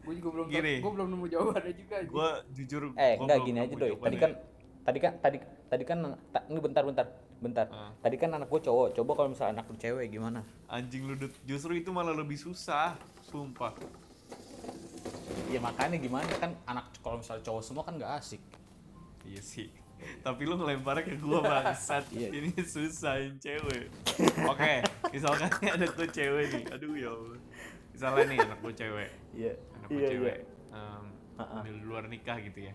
[0.00, 0.80] gue juga belum Gini.
[0.80, 1.94] gue belum nemu jawabannya juga.
[2.00, 2.16] anjing.
[2.16, 3.92] Gue jujur Eh, gua enggak gini aja, Doi.
[3.92, 4.30] Tadi kan
[4.80, 5.36] tadi kan tadi
[5.68, 5.98] tadi kan
[6.32, 7.06] ta- ini bentar bentar
[7.44, 7.66] bentar.
[7.68, 7.92] Ah.
[8.00, 8.96] Tadi kan anak gue cowok.
[8.96, 10.40] Coba kalau misalnya anak lu cewek gimana?
[10.72, 12.96] anjing lu justru itu malah lebih susah.
[13.28, 13.76] Sumpah.
[15.52, 18.40] Ya makanya gimana kan anak kalau misalnya cowok semua kan nggak asik.
[19.28, 19.68] Iya sih.
[20.20, 22.04] Tapi lu ngelemparnya ke gua bangsat.
[22.14, 22.28] Iya.
[22.32, 23.88] Ini susah yang cewek.
[24.44, 24.72] Oke,
[25.10, 26.64] misalkan ada gue cewek nih.
[26.70, 27.38] Aduh ya Allah.
[27.90, 29.10] Misalnya nih anak gue cewek.
[29.32, 29.52] Iya.
[29.74, 30.36] Anak gue cewek.
[30.70, 31.04] em,
[31.36, 31.58] Ha-ha.
[31.60, 32.74] di luar nikah gitu ya.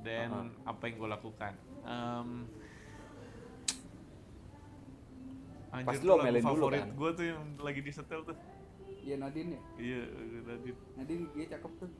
[0.00, 0.30] Dan
[0.62, 1.52] apa yang gue lakukan?
[1.82, 2.28] Em,
[5.70, 6.90] anjir Pasti tuh lo lagu favorit kan?
[6.92, 8.36] gue tuh yang lagi disetel tuh.
[9.00, 9.60] Iya Nadine ya.
[9.78, 10.00] Iya,
[10.44, 10.78] Nadine.
[10.94, 11.90] Nadine dia cakep tuh.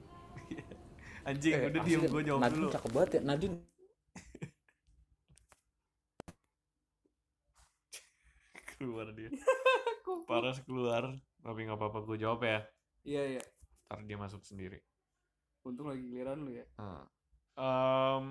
[1.22, 2.70] Anjing, Eh, udah diem gue jawab Nadine dulu.
[2.70, 3.20] cakep banget ya.
[3.22, 3.56] Nadine
[8.72, 9.28] Keluar dia.
[10.28, 11.12] Paras keluar.
[11.40, 12.61] Tapi nggak apa-apa gue jawab ya.
[13.02, 13.42] Iya iya.
[13.87, 14.80] Ntar dia masuk sendiri.
[15.62, 16.64] Untung lagi giliran lu ya.
[16.78, 17.04] Nah.
[17.52, 18.26] Em,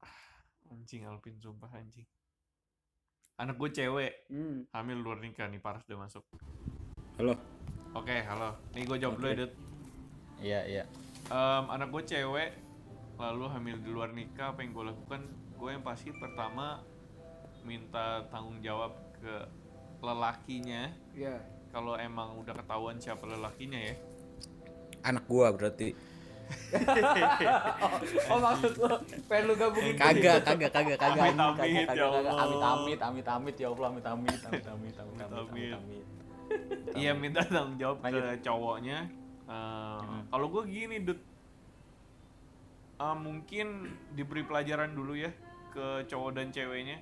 [0.72, 2.08] anjing Alvin sumpah anjing.
[3.38, 4.66] Anak gue cewek, Hmm.
[4.72, 6.24] hamil luar nikah nih Paras udah masuk.
[7.16, 7.38] Halo.
[7.94, 8.56] Oke, halo.
[8.72, 9.46] Nih gue jawab dulu ya.
[10.38, 10.84] Iya, iya
[11.32, 12.50] um, anak gue cewek
[13.18, 15.20] lalu hamil di luar nikah apa yang gue lakukan
[15.58, 16.80] gue yang pasti pertama
[17.66, 19.34] minta tanggung jawab ke
[19.98, 21.42] lelakinya yeah.
[21.74, 23.94] kalau emang udah ketahuan siapa lelakinya ya
[25.02, 25.88] anak gue berarti
[27.84, 28.96] oh, oh maksud lo
[29.28, 33.56] pengen lu gabungin kagak kagak kagak kagak amit amit ya Allah amit amit amit amit
[33.58, 36.06] ya Allah amit amit amit amit amit amit amit
[36.96, 39.10] iya minta tanggung jawab ke cowoknya
[39.48, 41.20] Eh, Kalau gue gini, Dut.
[42.98, 43.66] Eh, mungkin
[44.12, 45.30] diberi pelajaran dulu ya
[45.72, 46.98] ke cowok dan ceweknya.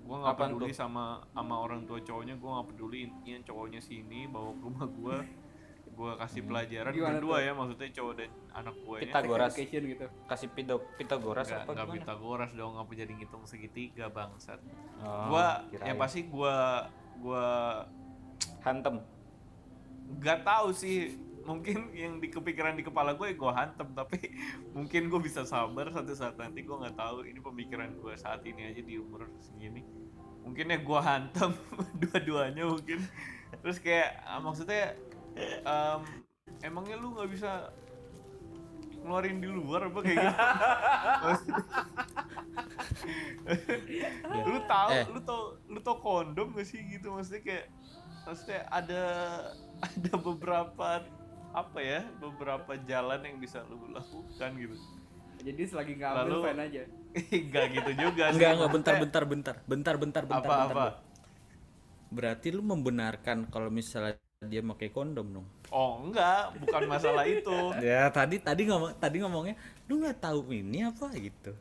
[0.00, 0.80] Gue nggak peduli tuh?
[0.80, 2.40] sama sama orang tua cowoknya.
[2.40, 5.16] Gue nggak peduli intinya cowoknya sini bawa ke rumah gue.
[5.90, 7.44] Gue kasih pelajaran Gimana berdua tuh?
[7.44, 9.02] ya maksudnya cowok dan anak gue ya.
[9.04, 9.52] Pitagoras.
[9.58, 10.06] gitu.
[10.24, 11.92] Kasih pito, Pitagoras Nggak, apa gimana?
[12.00, 14.56] Pitagoras dong, apa jadi ngitung segitiga bangsat.
[15.04, 15.92] Oh, gua kirain.
[15.92, 16.88] ya pasti gua
[17.20, 17.44] gua
[18.64, 19.04] hantem.
[20.10, 21.14] nggak tahu sih
[21.46, 24.18] mungkin yang di kepikiran di kepala gue gue hantem tapi
[24.76, 27.24] mungkin gue bisa sabar satu saat nanti gue nggak tahu.
[27.26, 29.82] Ini pemikiran gue saat ini aja di umur segini.
[30.44, 31.50] Mungkin ya gue hantem
[32.00, 33.04] dua-duanya mungkin.
[33.60, 34.96] Terus kayak ah, maksudnya
[35.38, 36.00] em,
[36.64, 37.70] emangnya lu nggak bisa
[39.00, 40.36] ngeluarin di luar apa kayak gitu?
[44.44, 45.04] Lu tahu Eh.
[45.08, 47.12] lu tau lu tau kondom gak sih gitu?
[47.14, 47.66] Maksudnya kayak
[48.28, 49.02] maksudnya ada
[49.88, 50.88] ada beberapa
[51.50, 54.76] apa ya beberapa jalan yang bisa lu lakukan gitu
[55.40, 56.82] Jadi selagi nggak ambil Lalu- fan aja.
[57.42, 60.86] enggak gitu juga sih Enggak, enggak, bentar, bentar, bentar, bentar, bentar, bentar, apa bentar, apa.
[62.10, 65.46] Berarti lu membenarkan kalau misalnya dia pakai kondom dong?
[65.70, 67.54] oh enggak bukan masalah itu
[67.90, 69.54] Ya tadi tadi ngomong tadi ngomongnya
[69.86, 71.54] lu nggak tahu ini apa gitu.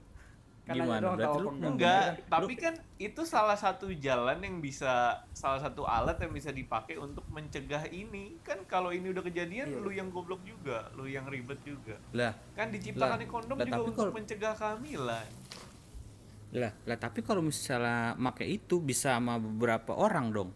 [0.70, 1.02] Kan Gimana?
[1.02, 2.06] doang Berarti lu enggak.
[2.30, 4.94] tapi kan itu salah satu jalan yang bisa
[5.32, 9.90] salah satu alat yang bisa dipakai untuk mencegah ini kan kalau ini udah kejadian lu
[9.90, 13.82] yang goblok juga lu yang ribet juga lah kan diciptakan Lah, kondom lah, juga tapi
[13.84, 15.30] untuk kalau- mencegah kehamilan
[16.52, 20.52] lah lah tapi kalau misalnya make itu bisa sama beberapa orang dong.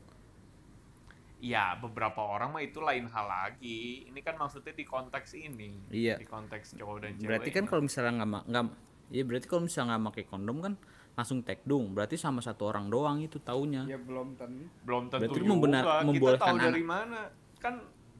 [1.40, 6.16] ya beberapa orang mah itu lain hal lagi ini kan maksudnya di konteks ini Iya.
[6.16, 8.66] di konteks cowok dan cewek berarti kan kalau misalnya nggak nggak
[9.10, 10.74] Iya berarti kalau misalnya nggak pakai kondom kan
[11.14, 13.86] langsung tekdung berarti sama satu orang doang itu taunya.
[13.86, 14.66] Ya belum tentu.
[14.82, 15.50] Belum tentu Berarti juga.
[15.50, 17.22] membenar- kita membolehkan tahu dari anak- mana.
[17.58, 17.74] Kan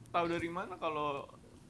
[0.08, 1.08] tahu dari mana kalau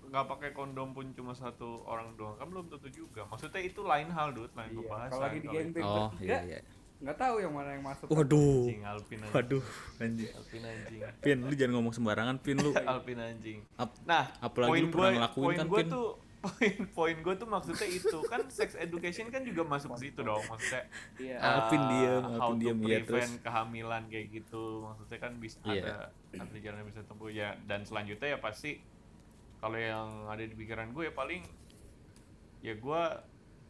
[0.05, 2.37] nggak pakai kondom pun cuma satu orang doang.
[2.37, 3.25] Kan belum tentu juga.
[3.25, 6.61] Maksudnya itu lain hal dud lain Iya, pembahasan kalau lagi di geng oh iya iya.
[6.97, 8.07] nggak tahu yang mana yang masuk.
[8.07, 8.61] Waduh.
[8.63, 9.33] Anjing Alvin anjing.
[9.33, 9.65] Waduh.
[9.99, 11.01] Anjing Alvin anjing.
[11.19, 12.71] Pin lu jangan ngomong sembarangan Pin lu.
[12.93, 13.59] Alvin anjing.
[13.75, 15.89] Ap- nah apalagi poin lu pernah gua- ngelakuin poin kan, gua Pin.
[15.89, 16.07] tuh
[16.45, 18.19] poin poin gue tuh maksudnya itu.
[18.29, 20.85] Kan sex education kan juga masuk ke situ dong maksudnya
[21.17, 21.41] iya.
[21.41, 23.45] uh, Alvin diem, how Alvin to diem, iya, prevent terus.
[23.49, 24.65] kehamilan kayak gitu.
[24.85, 25.83] Maksudnya kan bisa Iya.
[25.83, 25.97] ada
[26.45, 27.31] ada jalan yang bisa tempuh.
[27.33, 28.85] Ya dan selanjutnya ya pasti
[29.65, 31.43] kalau yang ada di pikiran gue ya paling
[32.61, 33.03] ya gue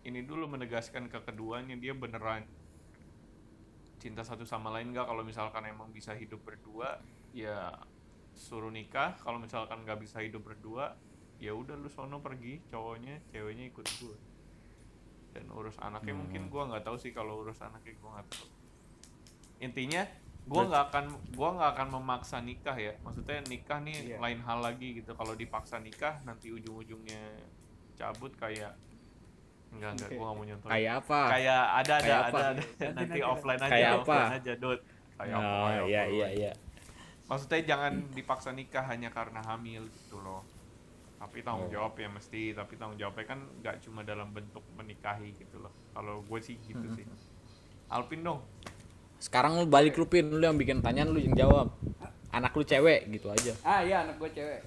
[0.04, 2.44] ini dulu menegaskan ke keduanya dia beneran
[4.02, 5.06] cinta satu sama lain nggak?
[5.08, 7.00] Kalau misalkan emang bisa hidup berdua
[7.32, 7.72] ya
[8.34, 9.16] suruh nikah.
[9.22, 10.92] Kalau misalkan nggak bisa hidup berdua
[11.38, 14.16] ya udah lu sono pergi cowoknya ceweknya ikut gue
[15.33, 18.47] dan urus anaknya mungkin gua nggak tahu sih kalau urus anaknya gua nggak tahu
[19.59, 20.03] intinya
[20.44, 24.16] gua nggak akan gua nggak akan memaksa nikah ya maksudnya nikah nih Iya.
[24.23, 27.35] lain hal lagi gitu kalau dipaksa nikah nanti ujung-ujungnya
[27.94, 28.79] cabut kayak
[29.75, 30.16] enggak enggak Oke.
[30.16, 32.38] gua nggak mau nyontoh kayak apa kayak ada ada Kayak ada, apa?
[32.38, 32.53] ada.
[32.55, 33.20] nanti nanti.
[33.20, 33.99] offline aja Kayak apa?
[34.07, 34.81] offline aja dot
[35.14, 36.12] kayak apa oh kayak iya apa.
[36.12, 36.53] iya iya
[37.25, 40.47] maksudnya jangan dipaksa nikah hanya karena hamil gitu loh
[41.24, 41.72] tapi tanggung Oh.
[41.72, 45.72] jawab ya mesti tapi tanggung jawabnya kan nggak cuma dalam bentuk menikahi gitu loh.
[45.90, 47.08] Kalau gue sih gitu sih.
[47.88, 48.44] Alvin dong.
[49.16, 50.28] Sekarang lu balik lu Pin.
[50.28, 51.72] Lu yang bikin tanyaan lu yang jawab.
[52.28, 53.56] Anak lu cewek gitu aja.
[53.64, 54.60] Ah iya anak gue cewek.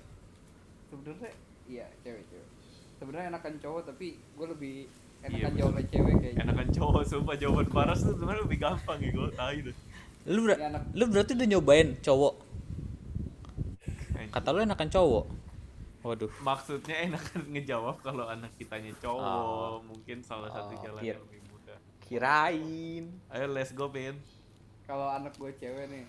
[0.89, 1.30] Sebenarnya
[1.67, 2.48] iya cewek cewek.
[2.98, 4.76] Sebenarnya enakan cowok tapi gue lebih
[5.20, 6.41] enakan Iya, jawabnya cewek kayaknya.
[6.41, 7.36] Enakan cowok sumpah.
[7.38, 9.72] Jawaban paras tuh sebenarnya lebih gampang ya gue tahu itu.
[10.26, 12.34] Lu ber- Ya, anak- lu berarti udah nyobain cowok?
[14.28, 15.26] Kata lu enakan cowok
[16.08, 16.32] waduh.
[16.39, 19.84] Maksudnya enakan ngejawab kalau anak kitanya cowok Oh.
[19.84, 21.78] mungkin salah satu Oh, jalan yang lebih mudah.
[22.02, 23.04] kirain.
[23.28, 24.15] Ayo let's go Pin
[24.84, 26.08] kalau anak gue cewek nih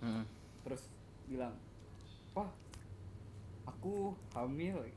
[0.00, 0.24] Mm.
[0.62, 0.82] terus
[1.24, 1.54] bilang
[2.32, 2.50] wah
[3.64, 4.80] aku hamil.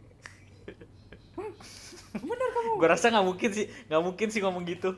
[2.14, 2.72] Bener kamu?
[2.78, 4.96] Gua rasa nggak mungkin sih nggak mungkin sih ngomong gitu.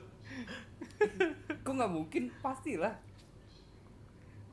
[1.61, 2.23] Kok nggak mungkin?
[2.37, 2.95] Pastilah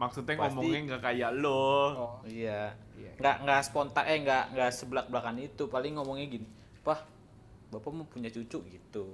[0.02, 0.42] maksudnya Pasti.
[0.50, 1.62] ngomongnya nggak kayak lo.
[1.94, 2.18] Oh.
[2.26, 2.74] Iya.
[2.98, 3.12] Iya.
[3.14, 5.70] nggak nggak spontan eh nggak nggak seblak belakan itu.
[5.70, 6.46] Paling ngomongnya gini
[6.82, 6.98] pah
[7.70, 9.04] bapak mau punya cucu gitu.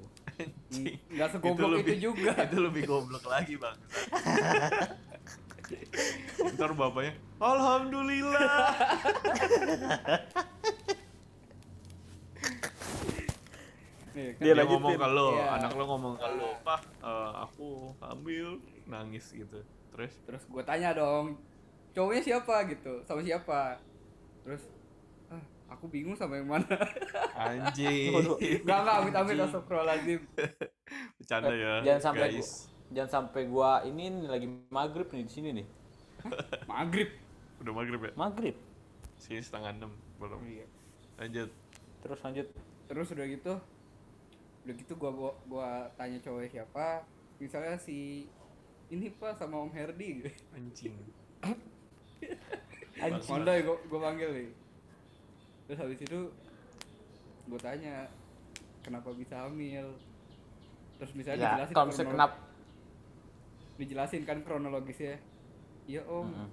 [1.12, 2.32] Nggak segoblok itu, lebih- juga.
[2.48, 3.76] itu lebih goblok lagi bang.
[6.56, 8.72] Ntar bapaknya alhamdulillah.
[14.16, 14.42] Nih, kan?
[14.42, 15.46] Dia dia, ngomong ke lo Iya.
[15.54, 17.68] anak lo ngomong ke lo pak eh, aku
[18.02, 19.60] hamil nangis gitu
[19.98, 20.14] terus?
[20.22, 21.34] Terus gue tanya dong
[21.90, 22.62] cowoknya siapa?
[22.70, 23.82] Gitu sama siapa?
[24.46, 24.62] Terus
[25.26, 25.42] ah,
[25.74, 26.70] aku bingung sama yang mana.
[27.34, 28.14] Anjing.
[28.62, 30.20] Enggak enggak amit amit astagfirullahaladzim.
[31.18, 32.70] Bercanda ya jangan sampai guys.
[32.88, 35.66] jangan sampai gua ini lagi maghrib nih di sini nih.
[36.70, 37.10] Maghrib?
[37.58, 38.12] Udah maghrib ya?
[38.14, 38.56] Maghrib.
[39.18, 40.38] Sini setengah enam belum.
[40.46, 40.66] Iya.
[41.18, 41.50] Lanjut.
[42.06, 42.46] Terus lanjut.
[42.86, 43.54] Terus udah gitu
[44.68, 47.02] udah gitu gua gua, gua tanya cowoknya siapa.
[47.42, 48.28] Misalnya si
[48.88, 50.24] ini pak sama om Herdi.
[50.24, 50.96] Gitu anjing.
[53.30, 54.48] Monday gua, gua panggil nih.
[55.68, 56.20] Terus habis itu
[57.46, 58.08] gua tanya
[58.82, 59.94] kenapa bisa hamil?
[60.98, 62.36] Terus misalnya ya dijelasin kalau misalnya kenapa
[63.78, 65.16] dijelasin kan kronologisnya.
[65.88, 66.28] Iya om.
[66.28, 66.48] Mm-mm.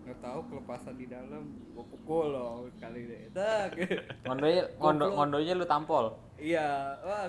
[0.00, 1.44] nggak tahu kelepasan di dalam.
[1.74, 3.22] Gua pukul loh kali deh.
[3.34, 3.74] Tak.
[4.28, 6.14] Ngondonya ngondo, ngondonya lu tampol?
[6.38, 7.00] Iya.
[7.02, 7.26] Wah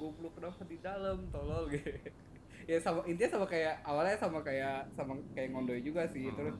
[0.00, 1.30] goblok kenapa di dalam?
[1.30, 1.70] Tolol.
[1.70, 1.94] gitu
[2.66, 6.54] ya sama intinya sama kayak awalnya sama kayak sama kayak ngondoy juga sih terus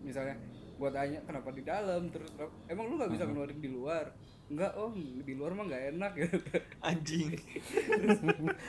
[0.00, 0.36] misalnya
[0.78, 2.06] gua tanya kenapa di dalam?
[2.08, 2.30] Terus
[2.70, 4.14] emang lu nggak bisa ngeluarin di luar?
[4.48, 4.94] Enggak om
[5.26, 6.38] di luar mah nggak enak gitu.
[6.80, 7.34] Anjing.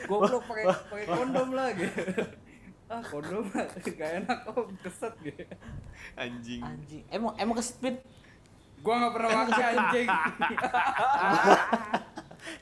[0.09, 2.01] Goblok pakai pakai kondom lah gitu.
[2.89, 5.45] Ah kondom mah nggak enak om keset gitu.
[6.17, 6.65] Anjing.
[6.65, 7.03] Anjing.
[7.13, 8.01] Emang emang kesepit
[8.81, 10.09] gua nggak pernah pakai anjing.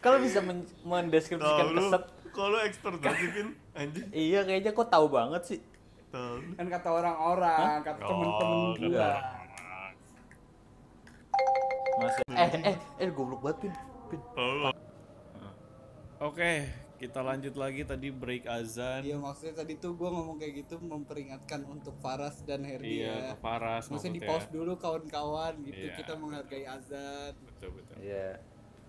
[0.03, 2.03] Kalau bisa men- mendeskripsikan keset
[2.38, 5.60] kalau expert banget sih Vin anjing iya kayaknya kok tahu banget sih
[6.08, 9.10] tahu kan kata orang-orang kata Oh, temen-temen gua.
[11.97, 13.73] Masa eh eh eh goblok banget pin
[14.08, 14.69] pin Tahu.
[16.19, 16.65] Oke,
[16.97, 19.02] kita lanjut lagi tadi break azan.
[19.02, 23.17] Iya maksudnya tadi tuh gue ngomong kayak gitu memperingatkan untuk Faras dan Herdi Iya, ya.
[23.34, 25.93] ke Faras Maksudnya di pause dulu kawan-kawan gitu Iya.
[25.93, 27.34] kita menghargai azan.
[27.43, 27.95] Betul betul.
[28.00, 28.41] iya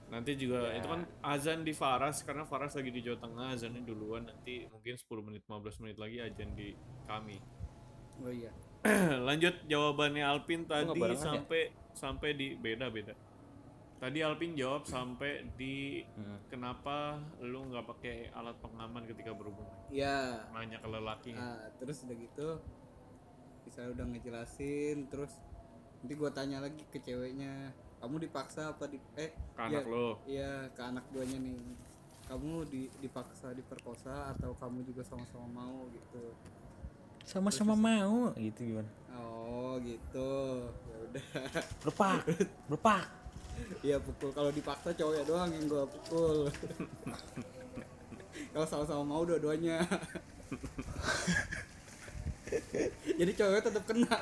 [0.09, 0.81] Nanti juga Ya.
[0.81, 4.97] itu kan azan di Faras karena Faras lagi di Jawa Tengah azannya duluan nanti mungkin
[4.97, 6.73] 10 menit 15 menit lagi azan di
[7.05, 7.37] kami.
[8.18, 8.51] oh iya
[9.29, 11.33] Lanjut jawabannya Alpin tadi barengan ya?
[11.37, 11.61] sampai
[11.92, 13.14] sampai di beda beda.
[13.99, 16.38] Tadi Alpin jawab sampai di Hmm.
[16.49, 19.75] kenapa lu nggak pakai alat pengaman ketika berhubungan.
[19.88, 21.31] iya Nanya ke lelaki.
[21.33, 22.49] Nah, terus udah gitu
[23.62, 25.37] misalnya udah ngejelasin terus
[25.99, 30.09] nanti gua tanya lagi ke ceweknya kamu dipaksa apa di eh Ke anak iya, lo.
[30.25, 31.59] iya ke anak duanya nih.
[32.29, 36.25] Kamu di, dipaksa diperkosa atau kamu juga sama-sama mau gitu?
[37.25, 38.31] Sama-sama mau.
[38.37, 38.91] Gitu gimana?
[39.19, 40.31] Oh gitu.
[40.69, 41.25] Ya udah.
[41.83, 42.23] Berpak
[42.71, 43.05] berpak.
[43.83, 44.31] Iya pukul.
[44.31, 46.47] Kalau dipaksa cowoknya doang yang gua pukul.
[48.55, 49.83] Kalau sama-sama mau dua-duanya.
[53.19, 54.19] Jadi cowoknya tetap kena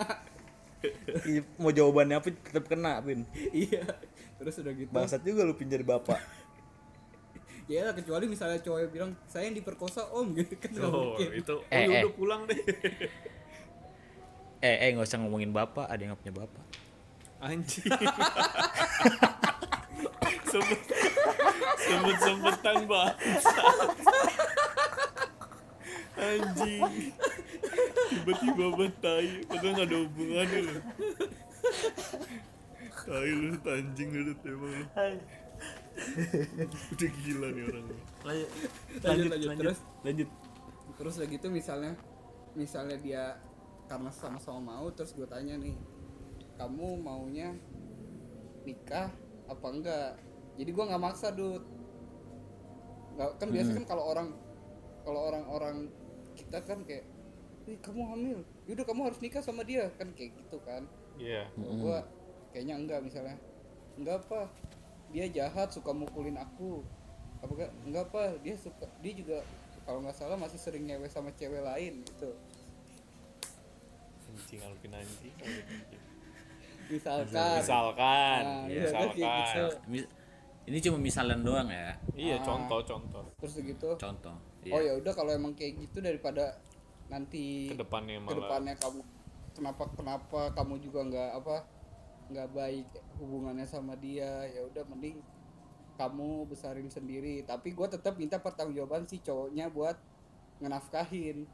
[1.56, 3.82] mau jawabannya apa tetap kena pin iya
[4.36, 6.20] terus udah gitu bangsat juga lu pin jadi bapak
[7.66, 11.30] ya lah, kecuali misalnya cowoknya bilang saya yang diperkosa om gitu kan nggak Oh, mungkin
[11.34, 11.54] itu.
[11.56, 12.02] Oh, Eh, ya eh.
[12.06, 12.60] udah pulang deh.
[14.58, 16.62] eh eh nggak usah ngomongin bapak ada yang punya bapak
[17.36, 17.84] Anjing.
[20.46, 20.80] Sempet
[21.76, 23.88] sempet sempetan bangsat.
[26.16, 27.12] Anjing.
[28.06, 30.80] Tiba-tiba betai, padahal nggak ada hubungannya loh.
[33.06, 34.84] Tai lu anjing lu emang lu.
[36.92, 37.98] Udah gila nih orangnya.
[38.26, 38.48] lanjut
[39.02, 39.78] Lanjut, lanjut, terus?
[40.04, 40.28] lanjut
[40.96, 41.92] terus udah gitu misalnya
[42.56, 43.24] misalnya dia
[43.86, 45.76] karena sama-sama mau terus gue tanya nih
[46.56, 47.52] kamu maunya
[48.64, 49.12] nikah
[49.46, 50.10] apa enggak
[50.56, 51.62] jadi gue nggak maksa dud
[53.14, 54.28] nggak kan biasa kan kalau orang
[55.04, 55.76] kalau orang-orang
[56.34, 57.04] kita kan kayak
[57.66, 61.48] Kamu hamil yaudah kamu harus nikah sama dia kan kayak gitu kan Iya.
[61.50, 61.98] Kalau gua
[62.50, 63.36] kayaknya enggak misalnya
[63.94, 64.46] enggak apa
[65.08, 66.84] dia jahat suka mukulin aku
[67.36, 69.38] apa enggak enggak apa dia suka dia juga
[69.82, 72.30] kalau nggak salah masih sering ngewe sama cewek lain gitu
[74.28, 75.34] Anjing Alvin anjing.
[76.86, 79.42] misalkan Misalkan, Nah, iya, kan kayak misalkan.
[79.48, 79.66] gitu.
[79.88, 80.10] Mis-
[80.66, 82.44] ini cuma misalan doang ya Iya, Ah.
[82.44, 83.24] contoh contoh.
[83.38, 84.34] terus gitu contoh
[84.66, 84.90] oh iya.
[84.90, 86.58] ya udah kalau emang kayak gitu daripada
[87.06, 88.28] nanti Ke depannya malah.
[88.28, 89.00] ke depannya kamu
[89.52, 91.56] kenapa kenapa kamu juga nggak apa
[92.26, 95.22] nggak baik hubungannya sama dia ya udah mending
[95.94, 99.96] kamu besarin sendiri tapi gue tetap minta pertanggungjawaban si cowoknya buat
[100.58, 101.46] ngenafkahin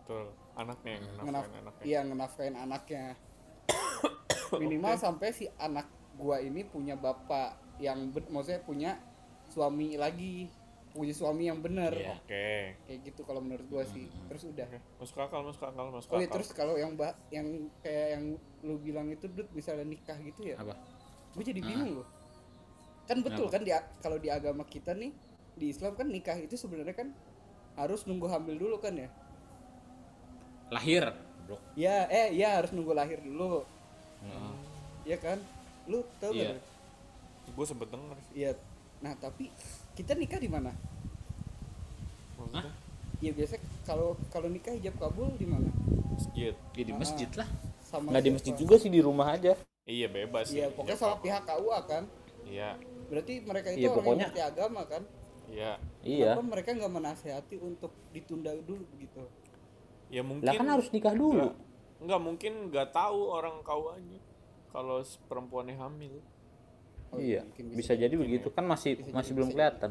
[0.00, 0.26] Betul.
[0.54, 1.82] Anaknya yang ngenaf nafkahin anaknya.
[1.84, 3.04] iya ngenafkahin anaknya
[4.62, 8.90] minimal sampai si anak gua ini punya bapak yang maksudnya punya
[9.46, 10.50] suami lagi
[10.90, 11.94] punya suami yang bener.
[11.94, 12.14] Iya.
[12.18, 12.48] Oke.
[12.86, 14.10] kayak gitu kalau menurut gua sih.
[14.26, 14.66] Terus udah.
[14.66, 14.78] Oke.
[14.98, 16.34] Masuk akal, masuk akal, masuk oh iya akal.
[16.38, 17.46] terus kalau yang bah yang
[17.82, 18.24] kayak yang
[18.66, 20.56] lu bilang itu dud misalnya nikah gitu ya.
[20.58, 20.74] Apa?
[21.34, 22.08] Gue jadi bingung loh.
[23.06, 23.70] Kan betul kan di
[24.02, 25.14] kalau di agama kita nih
[25.54, 27.08] di Islam kan nikah itu sebenarnya kan
[27.78, 29.08] harus nunggu hamil dulu kan ya?
[30.74, 31.14] Lahir.
[31.46, 33.62] Bro ya eh ya harus nunggu lahir dulu.
[34.26, 34.54] Heeh.
[35.14, 35.38] ya kan?
[35.88, 36.60] Lu tau gak
[37.50, 38.52] Gue sempet denger iya.
[39.02, 39.50] Nah tapi
[39.92, 40.72] kita nikah di mana?
[43.20, 45.68] Ya biasa kalau kalau nikah hijab kabul di mana?
[46.10, 46.56] Masjid.
[46.72, 47.48] ya di masjid lah.
[47.80, 49.52] sama nggak di masjid juga sih di rumah aja.
[49.84, 51.22] Iya bebas iya pokoknya Hijab sama apa.
[51.22, 52.02] pihak KUA kan?
[52.42, 52.70] Iya,
[53.06, 55.02] berarti mereka itu Iya, orang pokoknya- yang agama kan?
[55.46, 55.72] Iya.
[56.00, 56.30] iya.
[56.32, 59.22] Kenapa mereka nggak menasehati untuk ditunda dulu begitu
[60.08, 61.54] Ya mungkin lah kan harus nikah dulu.
[62.00, 64.18] Enggak mungkin nggak tahu orang kauannya
[64.70, 66.18] kalau s- perempuannya hamil.
[67.10, 68.48] Oh, iya mungkin bisa jadi begitu.
[68.48, 69.90] kan masih Bisa masih jadi, belum bisa kelihatan.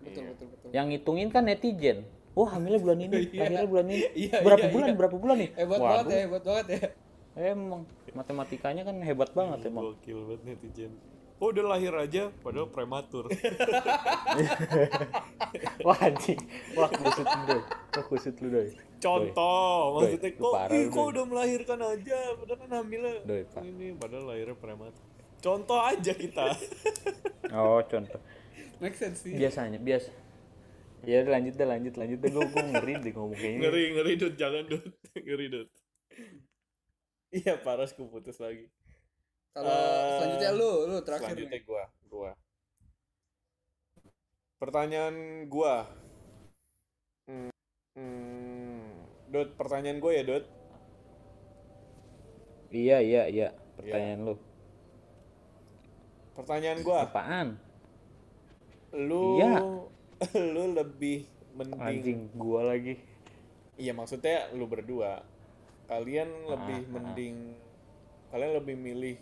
[0.00, 0.30] Betul Iya.
[0.32, 0.68] betul betul.
[0.70, 1.98] Yang ngitungin kan netizen.
[2.30, 3.36] Wah hamilnya bulan ini Iya.
[3.36, 3.98] lahirnya bulan ini.
[4.14, 4.96] Iya, berapa iya, bulan iya.
[4.96, 5.50] berapa bulan nih?
[5.52, 6.80] Hebat Waduh, banget ya hebat banget ya.
[7.30, 9.82] Emang matematikanya kan hebat banget emang.
[9.90, 10.92] Gokil banget netizen.
[11.40, 13.32] Oh udah lahir aja, padahal prematur.
[15.86, 16.38] wah anjing.
[16.76, 17.62] Wah kusut lu doi.
[17.96, 18.68] Wah kusut lu doi.
[19.00, 23.64] Contoh, Doi, maksudnya kok, ih, kok udah melahirkan aja, padahal kan hamilnya Doi, Pak.
[23.64, 25.00] ini, padahal lahirnya prematur.
[25.40, 26.52] Contoh aja kita.
[27.50, 28.20] oh contoh
[28.78, 30.08] make sense sih biasanya biasa
[31.02, 33.82] ya udah lanjut deh lanjut lanjut deh gue gue ngeri deh ngomong kayak gini ngeri
[33.96, 34.84] ngeri dut, jangan dut,
[35.16, 35.68] ngeri dut.
[37.30, 38.66] Iya paras putus lagi.
[39.54, 41.66] kalau Eh, selanjutnya lu lu terakhir Selanjutnya nih.
[41.66, 42.30] gua, gua.
[44.58, 45.14] Pertanyaan
[45.46, 45.86] gua.
[47.30, 47.50] Hmm,
[47.94, 48.86] hmm,
[49.30, 50.44] Dut, pertanyaan gue ya, Dut.
[52.70, 54.34] iya iya iya pertanyaan lu
[56.40, 57.48] Pertanyaan gua, apaan
[58.96, 59.60] lu Iya.
[60.56, 62.96] lu lebih mending anjing gua lagi
[63.76, 65.24] Iya, maksudnya lu berdua.
[65.88, 66.92] Kalian lebih Ah, ah.
[66.96, 67.36] mending
[68.30, 69.16] kalian lebih milih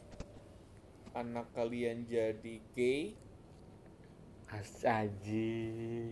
[1.14, 3.14] anak kalian jadi gay
[4.82, 5.52] Aji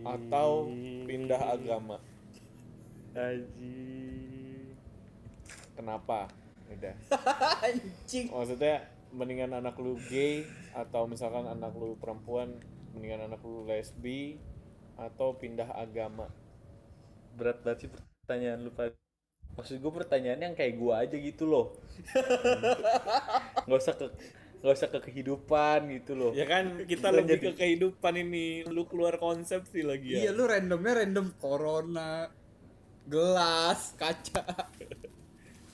[0.05, 0.69] atau
[1.03, 1.97] pindah agama?
[3.11, 3.75] Aji
[5.73, 6.25] Kenapa?
[6.67, 6.95] Udah.
[7.65, 8.33] Anjing.
[8.33, 8.81] Maksudnya
[9.17, 12.53] mendingan anak lu gay atau misalkan anak lu perempuan
[12.93, 14.37] mendingan anak lu lesbi
[14.95, 16.29] atau pindah agama.
[17.33, 18.93] berat banget sih pertanyaan lu Pak.
[19.53, 21.73] maksud gue pertanyaan yang kayak gua aja gitu loh
[23.65, 24.05] nggak usah ke
[24.57, 28.47] nggak usah ke kehidupan gitu loh Ya kan kita Bukan lebih jadi- ke kehidupan ini.
[28.65, 30.31] Lu keluar konsep sih lagi Iya ya.
[30.31, 32.29] lu randomnya random corona,
[33.05, 34.41] gelas, kaca.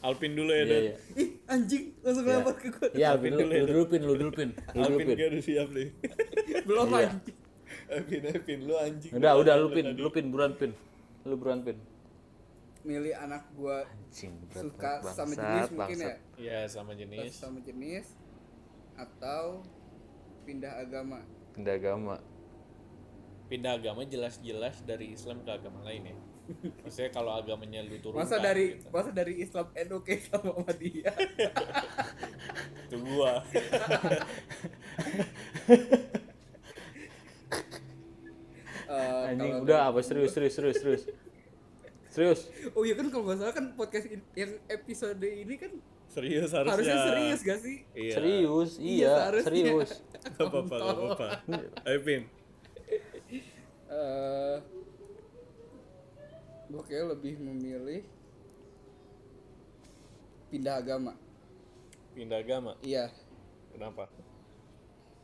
[0.03, 0.81] Alpin dulu ya, Iya, Dan.
[0.83, 0.93] iya.
[1.15, 2.35] Ih anjing langsung Iya.
[2.37, 2.87] lempar ke gue.
[2.91, 5.15] Iya, Alvin, lu, dulu ya, lu dulu pin, lu dulu pin, lu dulu Alvin pin.
[5.15, 5.87] dia udah siap nih.
[6.67, 6.99] Belum Iya.
[7.07, 7.37] anjing.
[7.87, 9.11] Alvin, Alvin, lu anjing.
[9.15, 10.71] Udah, udah lu lu pin, lu pin, buruan pin.
[11.23, 11.77] Lu buruan pin.
[12.83, 16.15] Milih anak gua Anjing, suka sama jenis mungkin ya.
[16.35, 17.31] Iya, sama jenis.
[17.31, 18.11] sama jenis
[18.93, 19.63] atau
[20.43, 21.23] pindah agama.
[21.55, 22.15] Pindah agama.
[23.47, 26.17] Pindah agama jelas-jelas dari Islam ke agama lain ya.
[26.79, 28.87] Maksudnya kalau agamanya lu turunkan Masa dari gitu.
[28.89, 31.15] masa dari Islam NU ke Islam Muhammadiyah.
[32.83, 33.31] itu gua.
[38.83, 41.03] Eh, Anjing, kalau udah apa serius, serius, serius, serius.
[42.07, 42.41] Serius.
[42.73, 45.71] Oh iya kan kalau nggak salah kan podcast in- yang episode ini kan
[46.05, 46.77] Serius harusnya.
[46.77, 47.75] harusnya serius gak sih?
[47.97, 48.13] Iya.
[48.13, 49.91] Serius, Iya, iya, serius.
[50.29, 51.27] Gak apa-apa, gak apa-apa.
[51.89, 52.21] Ayo, Pin.
[53.89, 54.57] eh
[56.73, 58.01] gue kayak lebih memilih
[60.49, 61.13] pindah agama.
[62.17, 62.73] Pindah agama.
[62.81, 63.13] Iya.
[63.69, 64.09] Kenapa?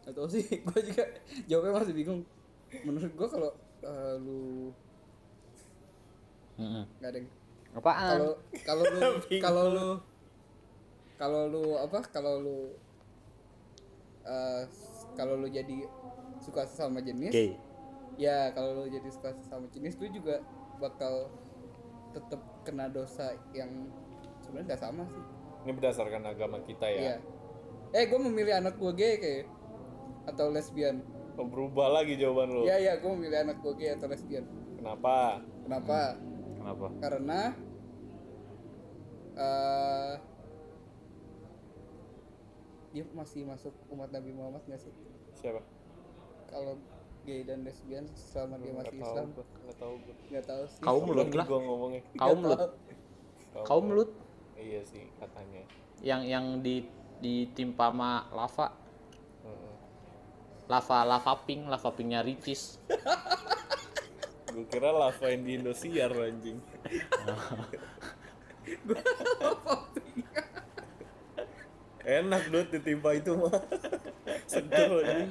[0.06, 1.06] Atau sih gue juga
[1.50, 2.22] jawabnya masih bingung.
[2.86, 4.70] Menurut gue kalau eh, lu
[6.60, 7.20] nggak ada
[7.72, 8.10] Apaan?
[8.20, 8.32] kalau
[8.68, 9.00] kalau lu
[9.45, 9.88] kalau lu
[11.16, 12.60] kalau lu apa kalau lu
[14.28, 14.64] eh,
[15.16, 15.88] kalau lu jadi
[16.43, 17.56] suka sesama jenis Gay.
[18.20, 20.43] ya kalau lu jadi suka sesama jenis lu juga
[20.80, 21.27] bakal
[22.09, 23.69] tetap kena dosa yang
[24.39, 25.23] sebenarnya nggak sama sih
[25.59, 27.17] Ini berdasarkan agama kita iya ya.
[27.93, 29.45] eh gue memilih anak gue gay kayak
[30.25, 31.03] atau lesbian
[31.36, 32.61] Oh, berubah lagi jawaban lu.
[32.63, 34.43] iya iya gue memilih anak gue gay atau lesbian
[34.75, 35.39] Kenapa?
[35.63, 36.15] kenapa
[36.55, 36.88] Kenapa?
[36.99, 37.39] karena
[39.36, 40.13] eh
[42.89, 44.93] dia masih masuk umat Nabi Muhammad nggak sih
[45.36, 45.61] Siapa?
[46.47, 46.75] kalau
[47.30, 50.13] gay dan lesbian selama dia Nggak masih tahu Islam gua, nggak tahu gua.
[50.25, 51.45] nggak tahu sih Kaum Ulang lut nih lah.
[51.45, 52.01] gua ngomongnya.
[52.17, 52.59] Kaum lut.
[53.61, 54.09] Kaum lut
[54.57, 55.61] Iya sih katanya.
[56.01, 56.84] yang yang di
[57.19, 58.71] ditimpa sama lava.
[59.43, 59.73] Heeh.
[60.65, 62.80] Lava lava pink, lava pinknya Ricis.
[64.49, 66.57] Gue kira lava yang di Indosiar anjing.
[72.01, 73.53] Enak dot ditimpa itu mah.
[74.51, 75.30] Seger anjing.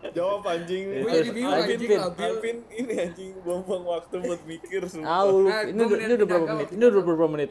[0.00, 0.82] Jawab anjing.
[0.98, 5.20] Gua jadi bingung, anjing, Alvin, ini anjing buang-buang waktu buat mikir Ah, sumpah.
[5.24, 6.68] lu, Nah, ini udah, melihat ini udah berapa menit?
[6.70, 7.50] Ini udah berapa menit?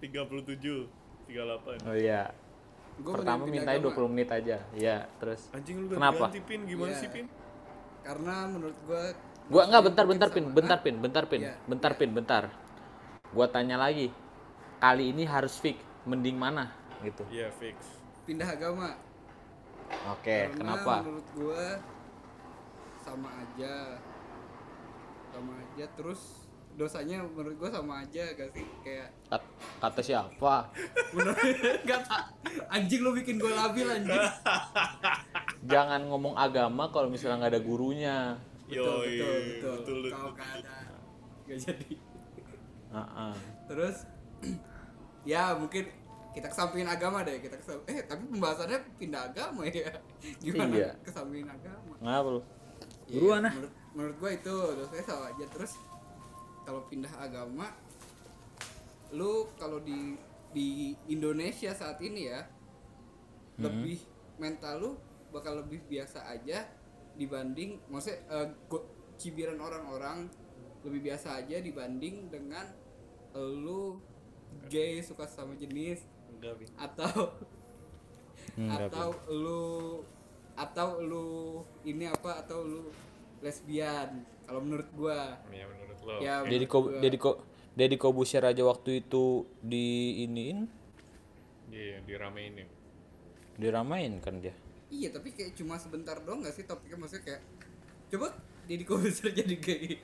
[0.00, 0.90] 37,
[1.30, 1.78] 38.
[1.86, 2.22] Oh iya.
[2.96, 3.94] Gua Pertama mintanya agama.
[3.96, 4.56] 20 menit aja.
[4.72, 5.40] Iya, terus.
[5.50, 6.26] Anjing lu Kenapa?
[6.28, 7.00] ganti pin gimana Iya.
[7.00, 7.26] sih pin?
[8.04, 11.40] karena menurut gua Gua enggak bentar bentar pin, bentar pin, bentar pin.
[11.42, 12.52] Iya, Bentar pin, bentar.
[13.30, 14.12] Gua tanya lagi.
[14.76, 16.68] Kali ini harus fix mending mana
[17.00, 17.24] gitu.
[17.28, 17.76] Iya fix.
[18.24, 18.96] pindah agama
[20.06, 20.94] Oke, Karena kenapa?
[21.00, 21.64] menurut gua
[22.98, 24.00] sama aja
[25.28, 26.20] sama aja terus
[26.74, 30.72] dosanya menurut gua sama aja gak sih kayak Kat- Kata siapa?
[31.14, 31.38] menurut
[31.82, 32.24] gak tak
[32.68, 34.14] anjing lu bikin gua labil anjing
[35.64, 38.16] Jangan ngomong agama kalau misalnya nggak ada gurunya.
[38.64, 40.38] betul Yoi, betul betul, betul, kalau betul.
[40.38, 40.78] gak ada
[41.44, 41.92] gak jadi
[42.90, 43.34] Heeh.
[43.66, 43.96] terus
[45.26, 45.84] ya mungkin
[46.34, 49.86] kita kesampingin agama deh kita kesam- eh tapi pembahasannya pindah agama ya
[50.44, 50.90] gimana Iya.
[51.00, 52.40] kesampingin agama Ngapa lu?
[53.06, 53.52] Iya, Buruan ah.
[53.52, 55.72] menurut, menurut gua itu dosanya sama aja terus
[56.62, 57.70] kalau pindah agama
[59.10, 60.18] lu kalau di
[60.50, 60.68] di
[61.06, 62.42] Indonesia saat ini ya
[63.56, 64.02] lebih
[64.36, 64.90] mental lu
[65.30, 66.66] bakal lebih biasa aja
[67.14, 68.18] dibanding maksudnya
[68.66, 70.26] go- cibiran orang-orang
[70.82, 72.66] lebih biasa aja dibanding dengan
[73.34, 74.02] lu
[74.66, 76.02] gay suka sama jenis
[76.52, 76.68] Pin.
[76.76, 77.32] atau
[78.54, 79.64] Enggak, atau lu
[80.54, 81.26] atau lu
[81.82, 82.82] ini apa atau lu
[83.40, 86.14] lesbian kalau menurut gua Ya menurut lo.
[86.18, 87.00] ya Dedi menurut ko gua.
[87.00, 87.30] Dedi ko
[87.74, 89.24] Dedi Kobusier aja waktu itu
[89.58, 89.86] di
[90.22, 90.70] iniin
[91.66, 92.66] Iya, diramein ya.
[93.56, 94.54] diramain kan dia.
[94.88, 97.42] iya tapi kayak cuma sebentar doang gak sih topiknya maksudnya kayak
[98.08, 98.28] coba
[98.64, 99.98] Deddy Kobuser jadi gay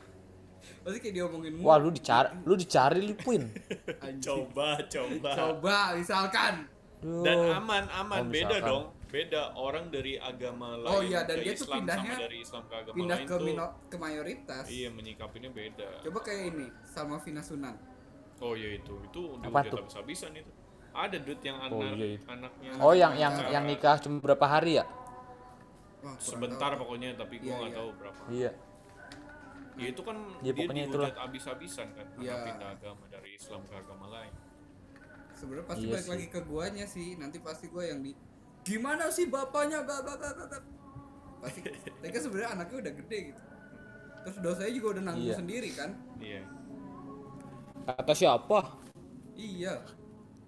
[0.81, 1.65] maksudnya kayak diomongin mulu.
[1.65, 3.15] Wah, lu dicari lu dicari lu.
[3.17, 4.23] Anjing.
[4.27, 5.31] Coba, coba.
[5.33, 6.55] coba misalkan
[7.01, 7.25] Duh.
[7.25, 8.19] Dan aman, aman.
[8.19, 8.69] Oh, beda misalkan.
[8.69, 8.85] dong.
[9.11, 12.37] Beda orang dari agama lain Oh iya, dan ke dia tuh Islam pindahnya sama dari
[12.39, 13.43] Islam ke agama pindah lain ke tuh.
[13.43, 15.89] mino- ke mayoritas Iya, menyikapinya beda.
[16.01, 17.75] coba kayak ini Salma Vina Sunan
[18.39, 19.21] Oh iya itu, itu
[19.67, 19.83] tuh?
[19.83, 20.51] habis-habisan itu.
[20.91, 22.25] Ada dude yang Oh, anak, iya itu.
[22.25, 23.51] anaknya Oh yang yang pacaran.
[23.51, 24.85] yang nikah cuma berapa hari ya?
[26.01, 26.81] Wah, sebentar tahu.
[26.81, 27.77] pokoknya tapi gua Iya, nggak iya.
[27.77, 28.23] tahu berapa.
[28.31, 28.51] Iya.
[29.81, 31.09] Ya itu kan Ya, dia itulah.
[31.17, 32.37] habis-habisan kan karena Iya.
[32.45, 34.35] pindah agama dari Islam ke agama lain.
[35.33, 36.13] sebenarnya pasti Iya balik sih.
[36.13, 38.13] lagi ke guanya sih nanti pasti gua yang di
[38.61, 40.63] gimana sih bapaknya gak gak gak gak,
[41.41, 41.61] pasti
[41.97, 43.43] tapi kan sebenarnya anaknya udah gede gitu
[44.21, 45.37] terus dosanya juga udah nanggung Iya.
[45.41, 46.43] sendiri kan Iya.
[47.83, 48.59] Kata siapa?
[49.33, 49.73] iya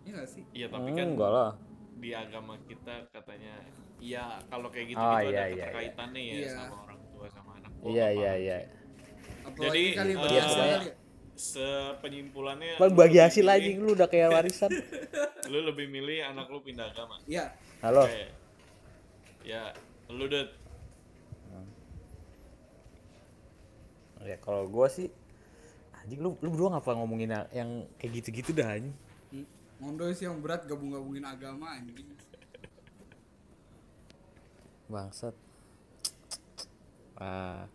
[0.05, 1.51] iya gak sih Iya tapi kan Enggak lah.
[1.97, 3.55] di agama kita katanya
[3.97, 5.65] iya kalau kayak gitu Oh, gitu iya, ada iya, iya.
[5.65, 6.51] keterkaitannya ya Iya.
[6.53, 7.71] sama orang tua sama anak.
[7.75, 8.57] Gua Iya iya iya.
[9.45, 10.95] Jadi, kali bagi hasil pokoknya- kali ya?
[11.33, 14.71] Sepenyimpulannya Kan lu bagi hasil anjing lu udah kayak warisan.
[15.51, 17.19] Lu lebih milih anak lu pindah agama.
[17.25, 18.07] iya Halo.
[18.07, 18.31] Oke.
[19.43, 19.75] Ya,
[20.07, 20.47] lu deh
[24.23, 25.11] Ya kalau gua sih
[25.99, 28.95] anjing lu lu berdua ngapa ngomongin yang- kayak gitu-gitu dah anjing.
[29.29, 29.47] Hmm,
[29.79, 32.07] Mondoy sih yang berat gabung-gabungin agama anjing
[34.87, 35.35] Bangsat.
[37.17, 37.67] Ah.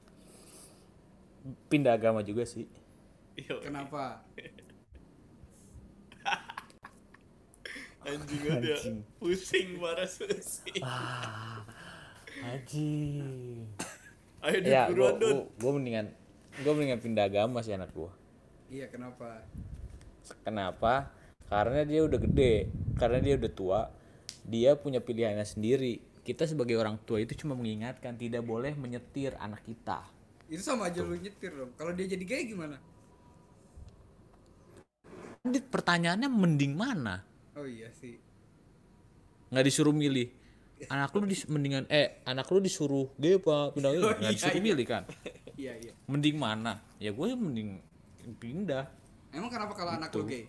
[1.68, 2.68] Pindah agama juga sih.
[3.38, 4.26] Iya, kenapa
[8.08, 8.76] anjing aja.
[8.76, 8.98] Anjing.
[9.20, 10.84] Pusing parah pusing.
[12.42, 13.68] Anjing.
[14.42, 16.08] Ayo deh ya, buruan gua, gua mendingan
[16.62, 18.14] gua mendingan pindah agama sih anak gua.
[18.68, 19.42] iya kenapa
[20.44, 21.08] Kenapa?
[21.48, 22.68] Karena dia udah gede,
[23.00, 23.82] karena dia udah tua,
[24.44, 26.04] dia punya pilihannya sendiri.
[26.28, 30.04] Kita sebagai orang tua itu cuma mengingatkan tidak boleh menyetir anak kita.
[30.48, 32.78] Itu sama aja lu nyetir dong kalau dia jadi gay gimana
[35.40, 37.24] Ini pertanyaannya mending mana?
[37.54, 38.20] oh iya sih
[39.48, 40.28] Nggak disuruh milih.
[40.92, 44.02] Anak lu dis, mendingan eh anak lu disuruh gay apa pindah gay?
[44.04, 44.68] Oh, Nggak iya, disuruh iya.
[44.68, 45.04] milih kan?
[45.62, 46.84] iya iya Mending mana?
[47.00, 47.80] Ya gue mending
[48.36, 48.92] pindah.
[49.32, 50.20] emang kenapa kalau anak Gitu.
[50.20, 50.46] lu gay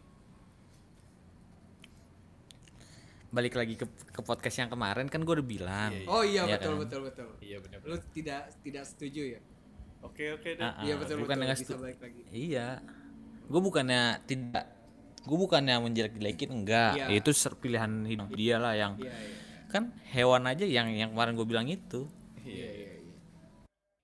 [3.28, 5.92] Balik lagi ke, ke podcast yang kemarin kan gue udah bilang.
[6.08, 6.80] oh iya Iya betul kan?
[6.82, 7.78] betul betul Iya benar.
[7.84, 9.40] lu tidak tidak setuju ya
[10.00, 10.62] Oke oke deh.
[10.82, 12.68] Iya betul bukan betul nggak bisa balik lagi Iya.
[13.46, 14.66] Gue bukannya tidak
[15.20, 16.92] gue bukannya menjelek-jelekin enggak.
[16.96, 17.06] Iya.
[17.14, 19.36] Itu ser- pilihan hidup dia lah yang iya iya
[19.68, 22.08] kan hewan aja yang yang kemarin gue bilang itu.
[22.40, 23.14] iya iya iya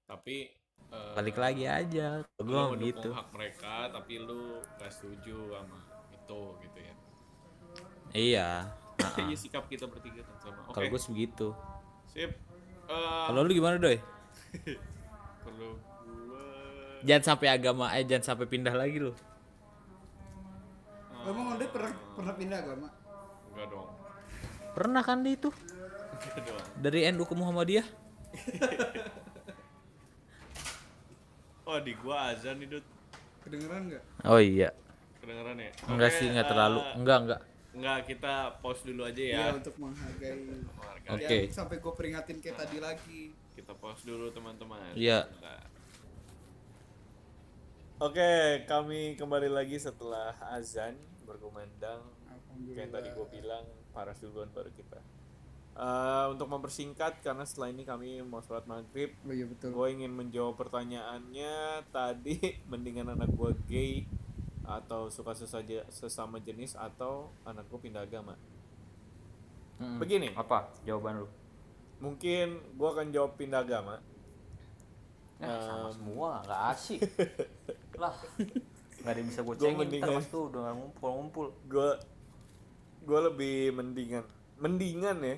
[0.05, 0.53] Tapi
[0.93, 2.21] eh, Balik lagi aja.
[2.37, 3.11] Gue mendukung gitu.
[3.11, 5.79] hak mereka tapi lu gak setuju sama
[6.13, 6.95] itu gitu ya.
[8.13, 8.49] Iya.
[9.17, 10.61] Iya sikap kita bertiga kan sama.
[10.69, 10.75] Oke.
[10.77, 11.49] Kalau gue begitu.
[12.07, 12.31] Sip.
[12.85, 13.97] Eh, Kalau lu gimana doi?
[15.55, 15.77] kalau
[16.29, 16.43] gua
[17.05, 19.13] Jangan sampai agama eh jangan sampai pindah lagi lu.
[21.25, 22.89] emang Mondoy pernah pernah pindah agama
[23.55, 23.89] enggak dong.
[24.75, 25.49] Pernah kan di itu?
[25.49, 26.61] Enggak dong.
[26.83, 27.87] Dari NU ke Muhammadiyah?
[31.65, 32.85] Oh, di gua azan nih, Dut.
[33.41, 34.69] kedengeran nggak Oh iya.
[35.21, 35.73] Kedengeran ya?
[35.89, 36.81] Enggak Oke, sih, enggak eh, terlalu.
[36.93, 37.41] Enggak, enggak.
[37.75, 39.37] Enggak, kita pause dulu aja ya.
[39.41, 41.09] Iya untuk menghargai Menghargai.
[41.09, 41.39] Oke.
[41.49, 43.21] Yang sampai gue peringatin kayak tadi lagi
[43.55, 44.99] Kita pause dulu teman-teman.
[44.99, 45.31] Iya.
[48.03, 52.03] Oke, kami kembali lagi setelah azan berkumandang.
[52.55, 54.99] Kayak yang tadi gue bilang, paras duluan baru kita.
[55.75, 60.15] Eh, untuk mempersingkat, karena setelah ini kami mau sholat maghrib, oh iya betul gue ingin
[60.15, 62.39] menjawab pertanyaannya tadi,
[62.71, 63.93] mendingan anak gue gay
[64.63, 68.39] atau suka sesaja sesama jenis atau anak gue pindah agama.
[69.83, 69.99] Mm-mm.
[69.99, 70.31] Begini.
[70.39, 71.29] Apa jawaban lu?
[72.05, 73.97] Mungkin gue akan jawab pindah agama.
[75.37, 77.01] Ya, sama Em, semua, nggak asik.
[78.03, 78.15] lah,
[78.97, 81.47] nggak ada yang bisa gue Gua cengin mendingan- tuh udah ngumpul-ngumpul.
[81.65, 81.89] gue
[83.05, 84.25] gue lebih mendingan
[84.57, 85.37] mendingan ya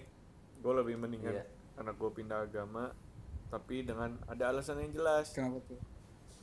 [0.56, 1.44] gue lebih mendingan Iya.
[1.76, 2.94] anak gue pindah agama
[3.48, 5.82] tapi dengan ada alasan yang jelas kenapa tuh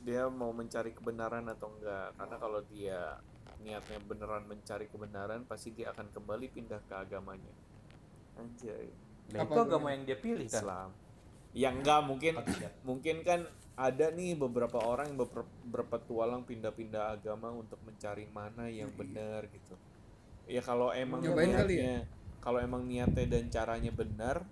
[0.00, 3.16] dia mau mencari kebenaran atau enggak karena kalau dia
[3.58, 7.54] niatnya beneran mencari kebenaran pasti dia akan kembali pindah ke agamanya
[8.36, 8.92] anjay
[9.32, 10.60] Nah, Apa itu agama yang dia pilih kan?
[10.60, 10.88] Islam.
[11.54, 12.44] Ya enggak mungkin Oh,
[12.84, 13.40] mungkin kan
[13.74, 19.74] ada nih beberapa orang yang ber- berpetualang pindah-pindah agama untuk mencari mana yang benar gitu.
[20.46, 21.94] Ya kalau emang Nyobain kali niatnya
[22.44, 24.44] kalau emang niatnya dan caranya benar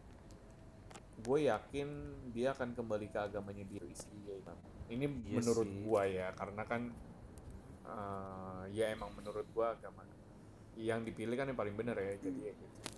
[1.22, 1.88] gue yakin
[2.34, 4.58] dia akan kembali ke agamanya dia sih ya, Imam.
[4.90, 5.78] ini Iya menurut sih.
[5.86, 6.82] gua ya karena kan
[7.84, 10.02] eh, ya emang menurut gua agama
[10.74, 12.91] yang dipilih kan yang paling benar ya jadi ya gitu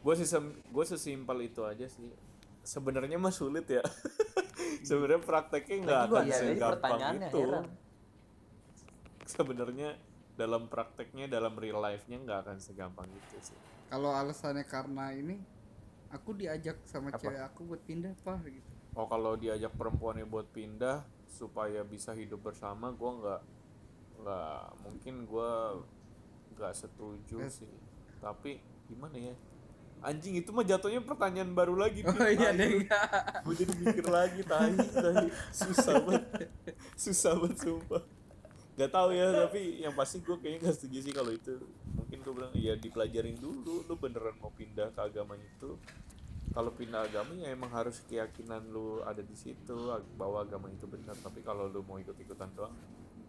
[0.00, 0.26] gue sih
[0.66, 2.10] gue sesimpel itu aja sih.
[2.60, 3.82] Sebenarnya mah sulit ya.
[4.88, 7.42] Sebenarnya prakteknya nggak akan ya, segampang itu.
[9.26, 9.98] sebenarnya
[10.36, 13.58] dalam prakteknya dalam real life-nya nggak akan segampang itu sih.
[13.88, 15.40] Kalau alasannya karena ini
[16.10, 17.18] aku diajak sama Apa?
[17.18, 18.70] cewek aku buat pindah pak gitu.
[18.94, 23.40] Oh kalau diajak perempuannya buat pindah supaya bisa hidup bersama gua nggak
[24.22, 25.82] nggak mungkin gua
[26.54, 27.60] nggak setuju Yes.
[27.60, 27.72] sih.
[28.22, 29.34] Tapi gimana ya
[30.04, 32.84] anjing itu mah jatuhnya pertanyaan baru lagi Oh iya deh.
[33.44, 36.24] gue jadi mikir lagi tahi tahi susah banget.
[36.94, 38.02] Susah banget sumpah.
[38.76, 41.54] Gak tahu ya tapi yang pasti gue kayaknya gak setuju sih kalau itu.
[41.96, 45.80] Mungkin gue bilang ya dipelajarin dulu lu beneran mau pindah ke agama itu.
[46.52, 49.90] Kalau pindah agama ya emang harus keyakinan lu ada di situ
[50.20, 51.16] bahwa agama itu benar.
[51.18, 52.76] Tapi kalau lu mau ikut-ikutan doang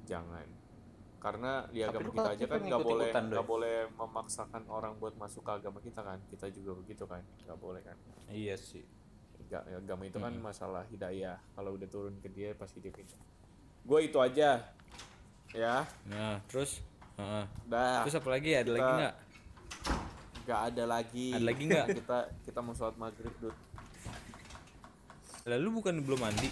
[0.07, 0.66] jangan
[1.17, 5.51] karena di agama kita aja kan nggak boleh nggak boleh memaksakan orang buat masuk ke
[5.57, 6.19] agama kita kan.
[6.29, 7.97] Kita juga begitu kan nggak boleh kan.
[8.29, 8.85] Iya sih.
[9.47, 11.39] Ga- agama itu kan masalah hidayah.
[11.55, 13.19] Kalau udah turun ke dia pasti dia pindah.
[13.87, 14.61] Gue itu aja.
[15.55, 15.87] Ya.
[16.05, 16.83] Nah terus?
[17.17, 17.45] Heeh.
[17.65, 18.05] dah.
[18.05, 18.49] Terus apa lagi?
[18.53, 19.15] Ada lagi Kita- nggak?
[20.47, 21.27] Nggak ada lagi.
[21.33, 21.87] Ada lagi nggak?
[22.03, 23.55] kita kita mau sholat maghrib dud
[25.47, 26.51] lalu bukan belum mandi?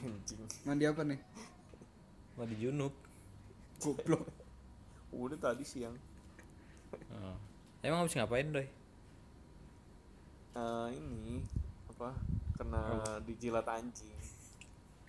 [0.00, 0.40] Anjing.
[0.64, 1.20] Mandi apa nih?
[2.32, 2.96] mandi junub
[3.82, 4.24] Goblok.
[5.12, 5.92] udah tadi siang.
[6.92, 7.36] Heeh.
[7.82, 8.68] emang habis ngapain doy
[10.52, 11.40] Eh, ini
[11.88, 12.12] apa
[12.60, 12.84] kena
[13.24, 14.12] dijilat anjing.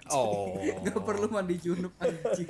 [0.08, 0.56] Oh.
[0.88, 2.48] Gak perlu mandi junub anjing.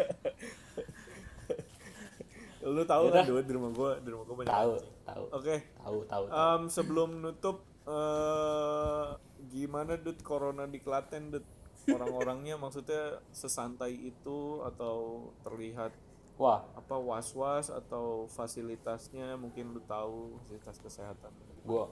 [2.63, 4.93] lu tahu kan dud di rumah gua di rumah gua banyak tahu anjing.
[5.03, 5.23] tahu.
[5.35, 5.55] Oke.
[5.83, 6.37] Tahu tahu tahu.
[6.37, 9.07] Em, sebelum nutup eh
[9.51, 11.43] gimana dud corona di Klaten dud
[11.89, 15.91] orang-orangnya maksudnya sesantai itu atau terlihat
[16.37, 16.65] wah.
[16.77, 19.35] Apa was-was atau fasilitasnya?
[19.39, 21.31] Mungkin lu tahu fasilitas kesehatan.
[21.65, 21.89] Gua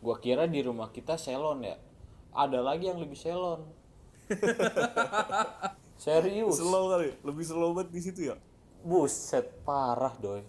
[0.00, 1.76] gua kira di rumah kita selon ya.
[2.30, 3.66] Ada lagi yang lebih selon
[6.04, 6.62] serius.
[6.62, 8.36] Slow kali lebih slow banget di situ ya?
[8.80, 10.46] Buset parah doy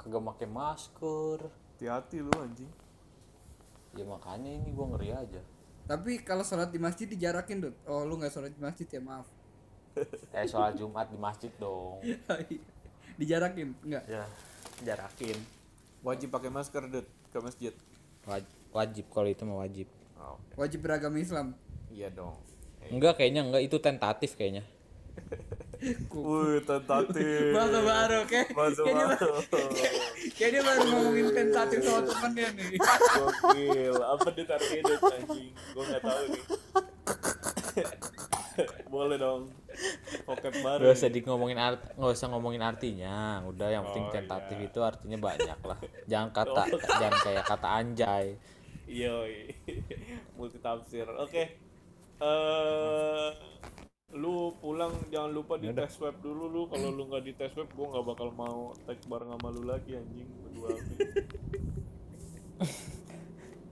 [0.00, 1.38] kagak pakai masker.
[1.76, 2.68] Hati-hati lu anjing.
[3.96, 5.40] Ya makanya ini gua ngeri aja.
[5.90, 7.74] Tapi kalau sholat di masjid dijarakin dud.
[7.88, 9.00] Oh lu nggak sholat di masjid ya?
[9.02, 9.39] Maaf.
[10.32, 11.98] Eh sholat jumat di masjid dong
[13.16, 14.04] dijarakin enggak?
[14.06, 14.24] ya
[14.80, 15.36] jarakin
[16.00, 17.72] wajib pakai masker dud ke masjid
[18.24, 21.52] Waj- wajib kalau itu mah wajib oh, Wajib beragama Islam.
[21.90, 22.36] iya dong
[22.88, 24.64] enggak kayaknya enggak itu tentatif kayaknya
[26.12, 27.56] Wih, tentatif.
[27.56, 29.32] Bahasa baru kayak kayak dia, baru.
[30.36, 32.68] kayak dia baru ngomongin tentatif sama temennya nih.
[32.76, 33.96] Gokil.
[33.96, 35.50] Apa artinya dit anjing?
[35.72, 36.42] Gue nggak tahu nih.
[38.92, 39.42] Boleh dong.
[40.28, 40.82] Pocket baru.
[40.90, 43.40] Gak usah di ngomongin art, nggak usah ngomongin artinya.
[43.48, 44.68] Udah yang penting Oh, tentatif iya.
[44.68, 45.78] itu artinya banyak lah.
[46.10, 46.62] Jangan kata,
[46.98, 48.26] jangan kayak kata anjay.
[48.90, 49.54] Yoi.
[50.36, 51.06] Multi tafsir.
[51.06, 51.44] Oke.
[52.20, 53.30] Eh
[54.10, 57.70] lu pulang jangan lupa di tes swab dulu lu kalau lu nggak di tes swab
[57.70, 60.74] gue nggak bakal mau tag bareng sama lu lagi anjing berdua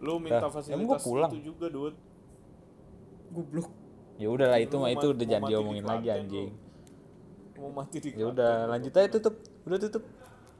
[0.07, 1.31] lu minta fasilitas gua pulang?
[1.35, 1.99] itu juga dude
[3.33, 3.69] Goblok.
[4.19, 6.51] Ya udahlah itu mah itu udah jangan di diomongin lagi anjing.
[7.59, 9.35] mau mati di Ya udah lanjut aja tutup.
[9.67, 10.05] Udah tutup.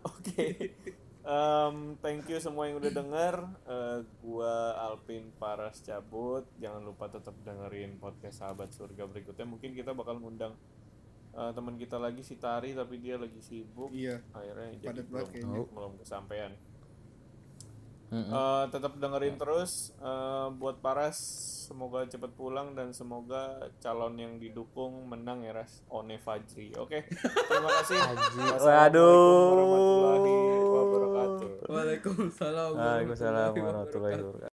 [0.07, 0.75] Oke.
[1.29, 3.35] Em, thank you semua yang udah denger.
[3.67, 6.47] Eh, gua Alvin Paras cabut.
[6.63, 9.47] Jangan lupa tetap dengerin podcast Sahabat Surga berikutnya.
[9.47, 10.55] Mungkin kita bakal ngundang
[11.35, 13.91] eh, teman kita lagi si Tari tapi dia lagi sibuk.
[13.91, 14.23] Iya.
[14.35, 15.61] Akhirnya jadi belum, kayaknya.
[15.71, 16.53] belum kesampaian.
[18.09, 18.33] Mm-mm.
[18.33, 21.19] Eh, tetap dengerin terus Eh, buat Paras
[21.69, 26.73] semoga cepat pulang dan semoga calon yang didukung menang ya Ras One Fajri.
[26.81, 27.05] Oke.
[27.53, 27.99] Terima kasih.
[28.57, 29.53] Waduh.
[29.53, 31.49] warahmatullahi wabarakatuh.
[31.69, 32.71] Waalaikumsalam.
[32.73, 34.48] Waalaikumsalam warahmatullahi wabarakatuh.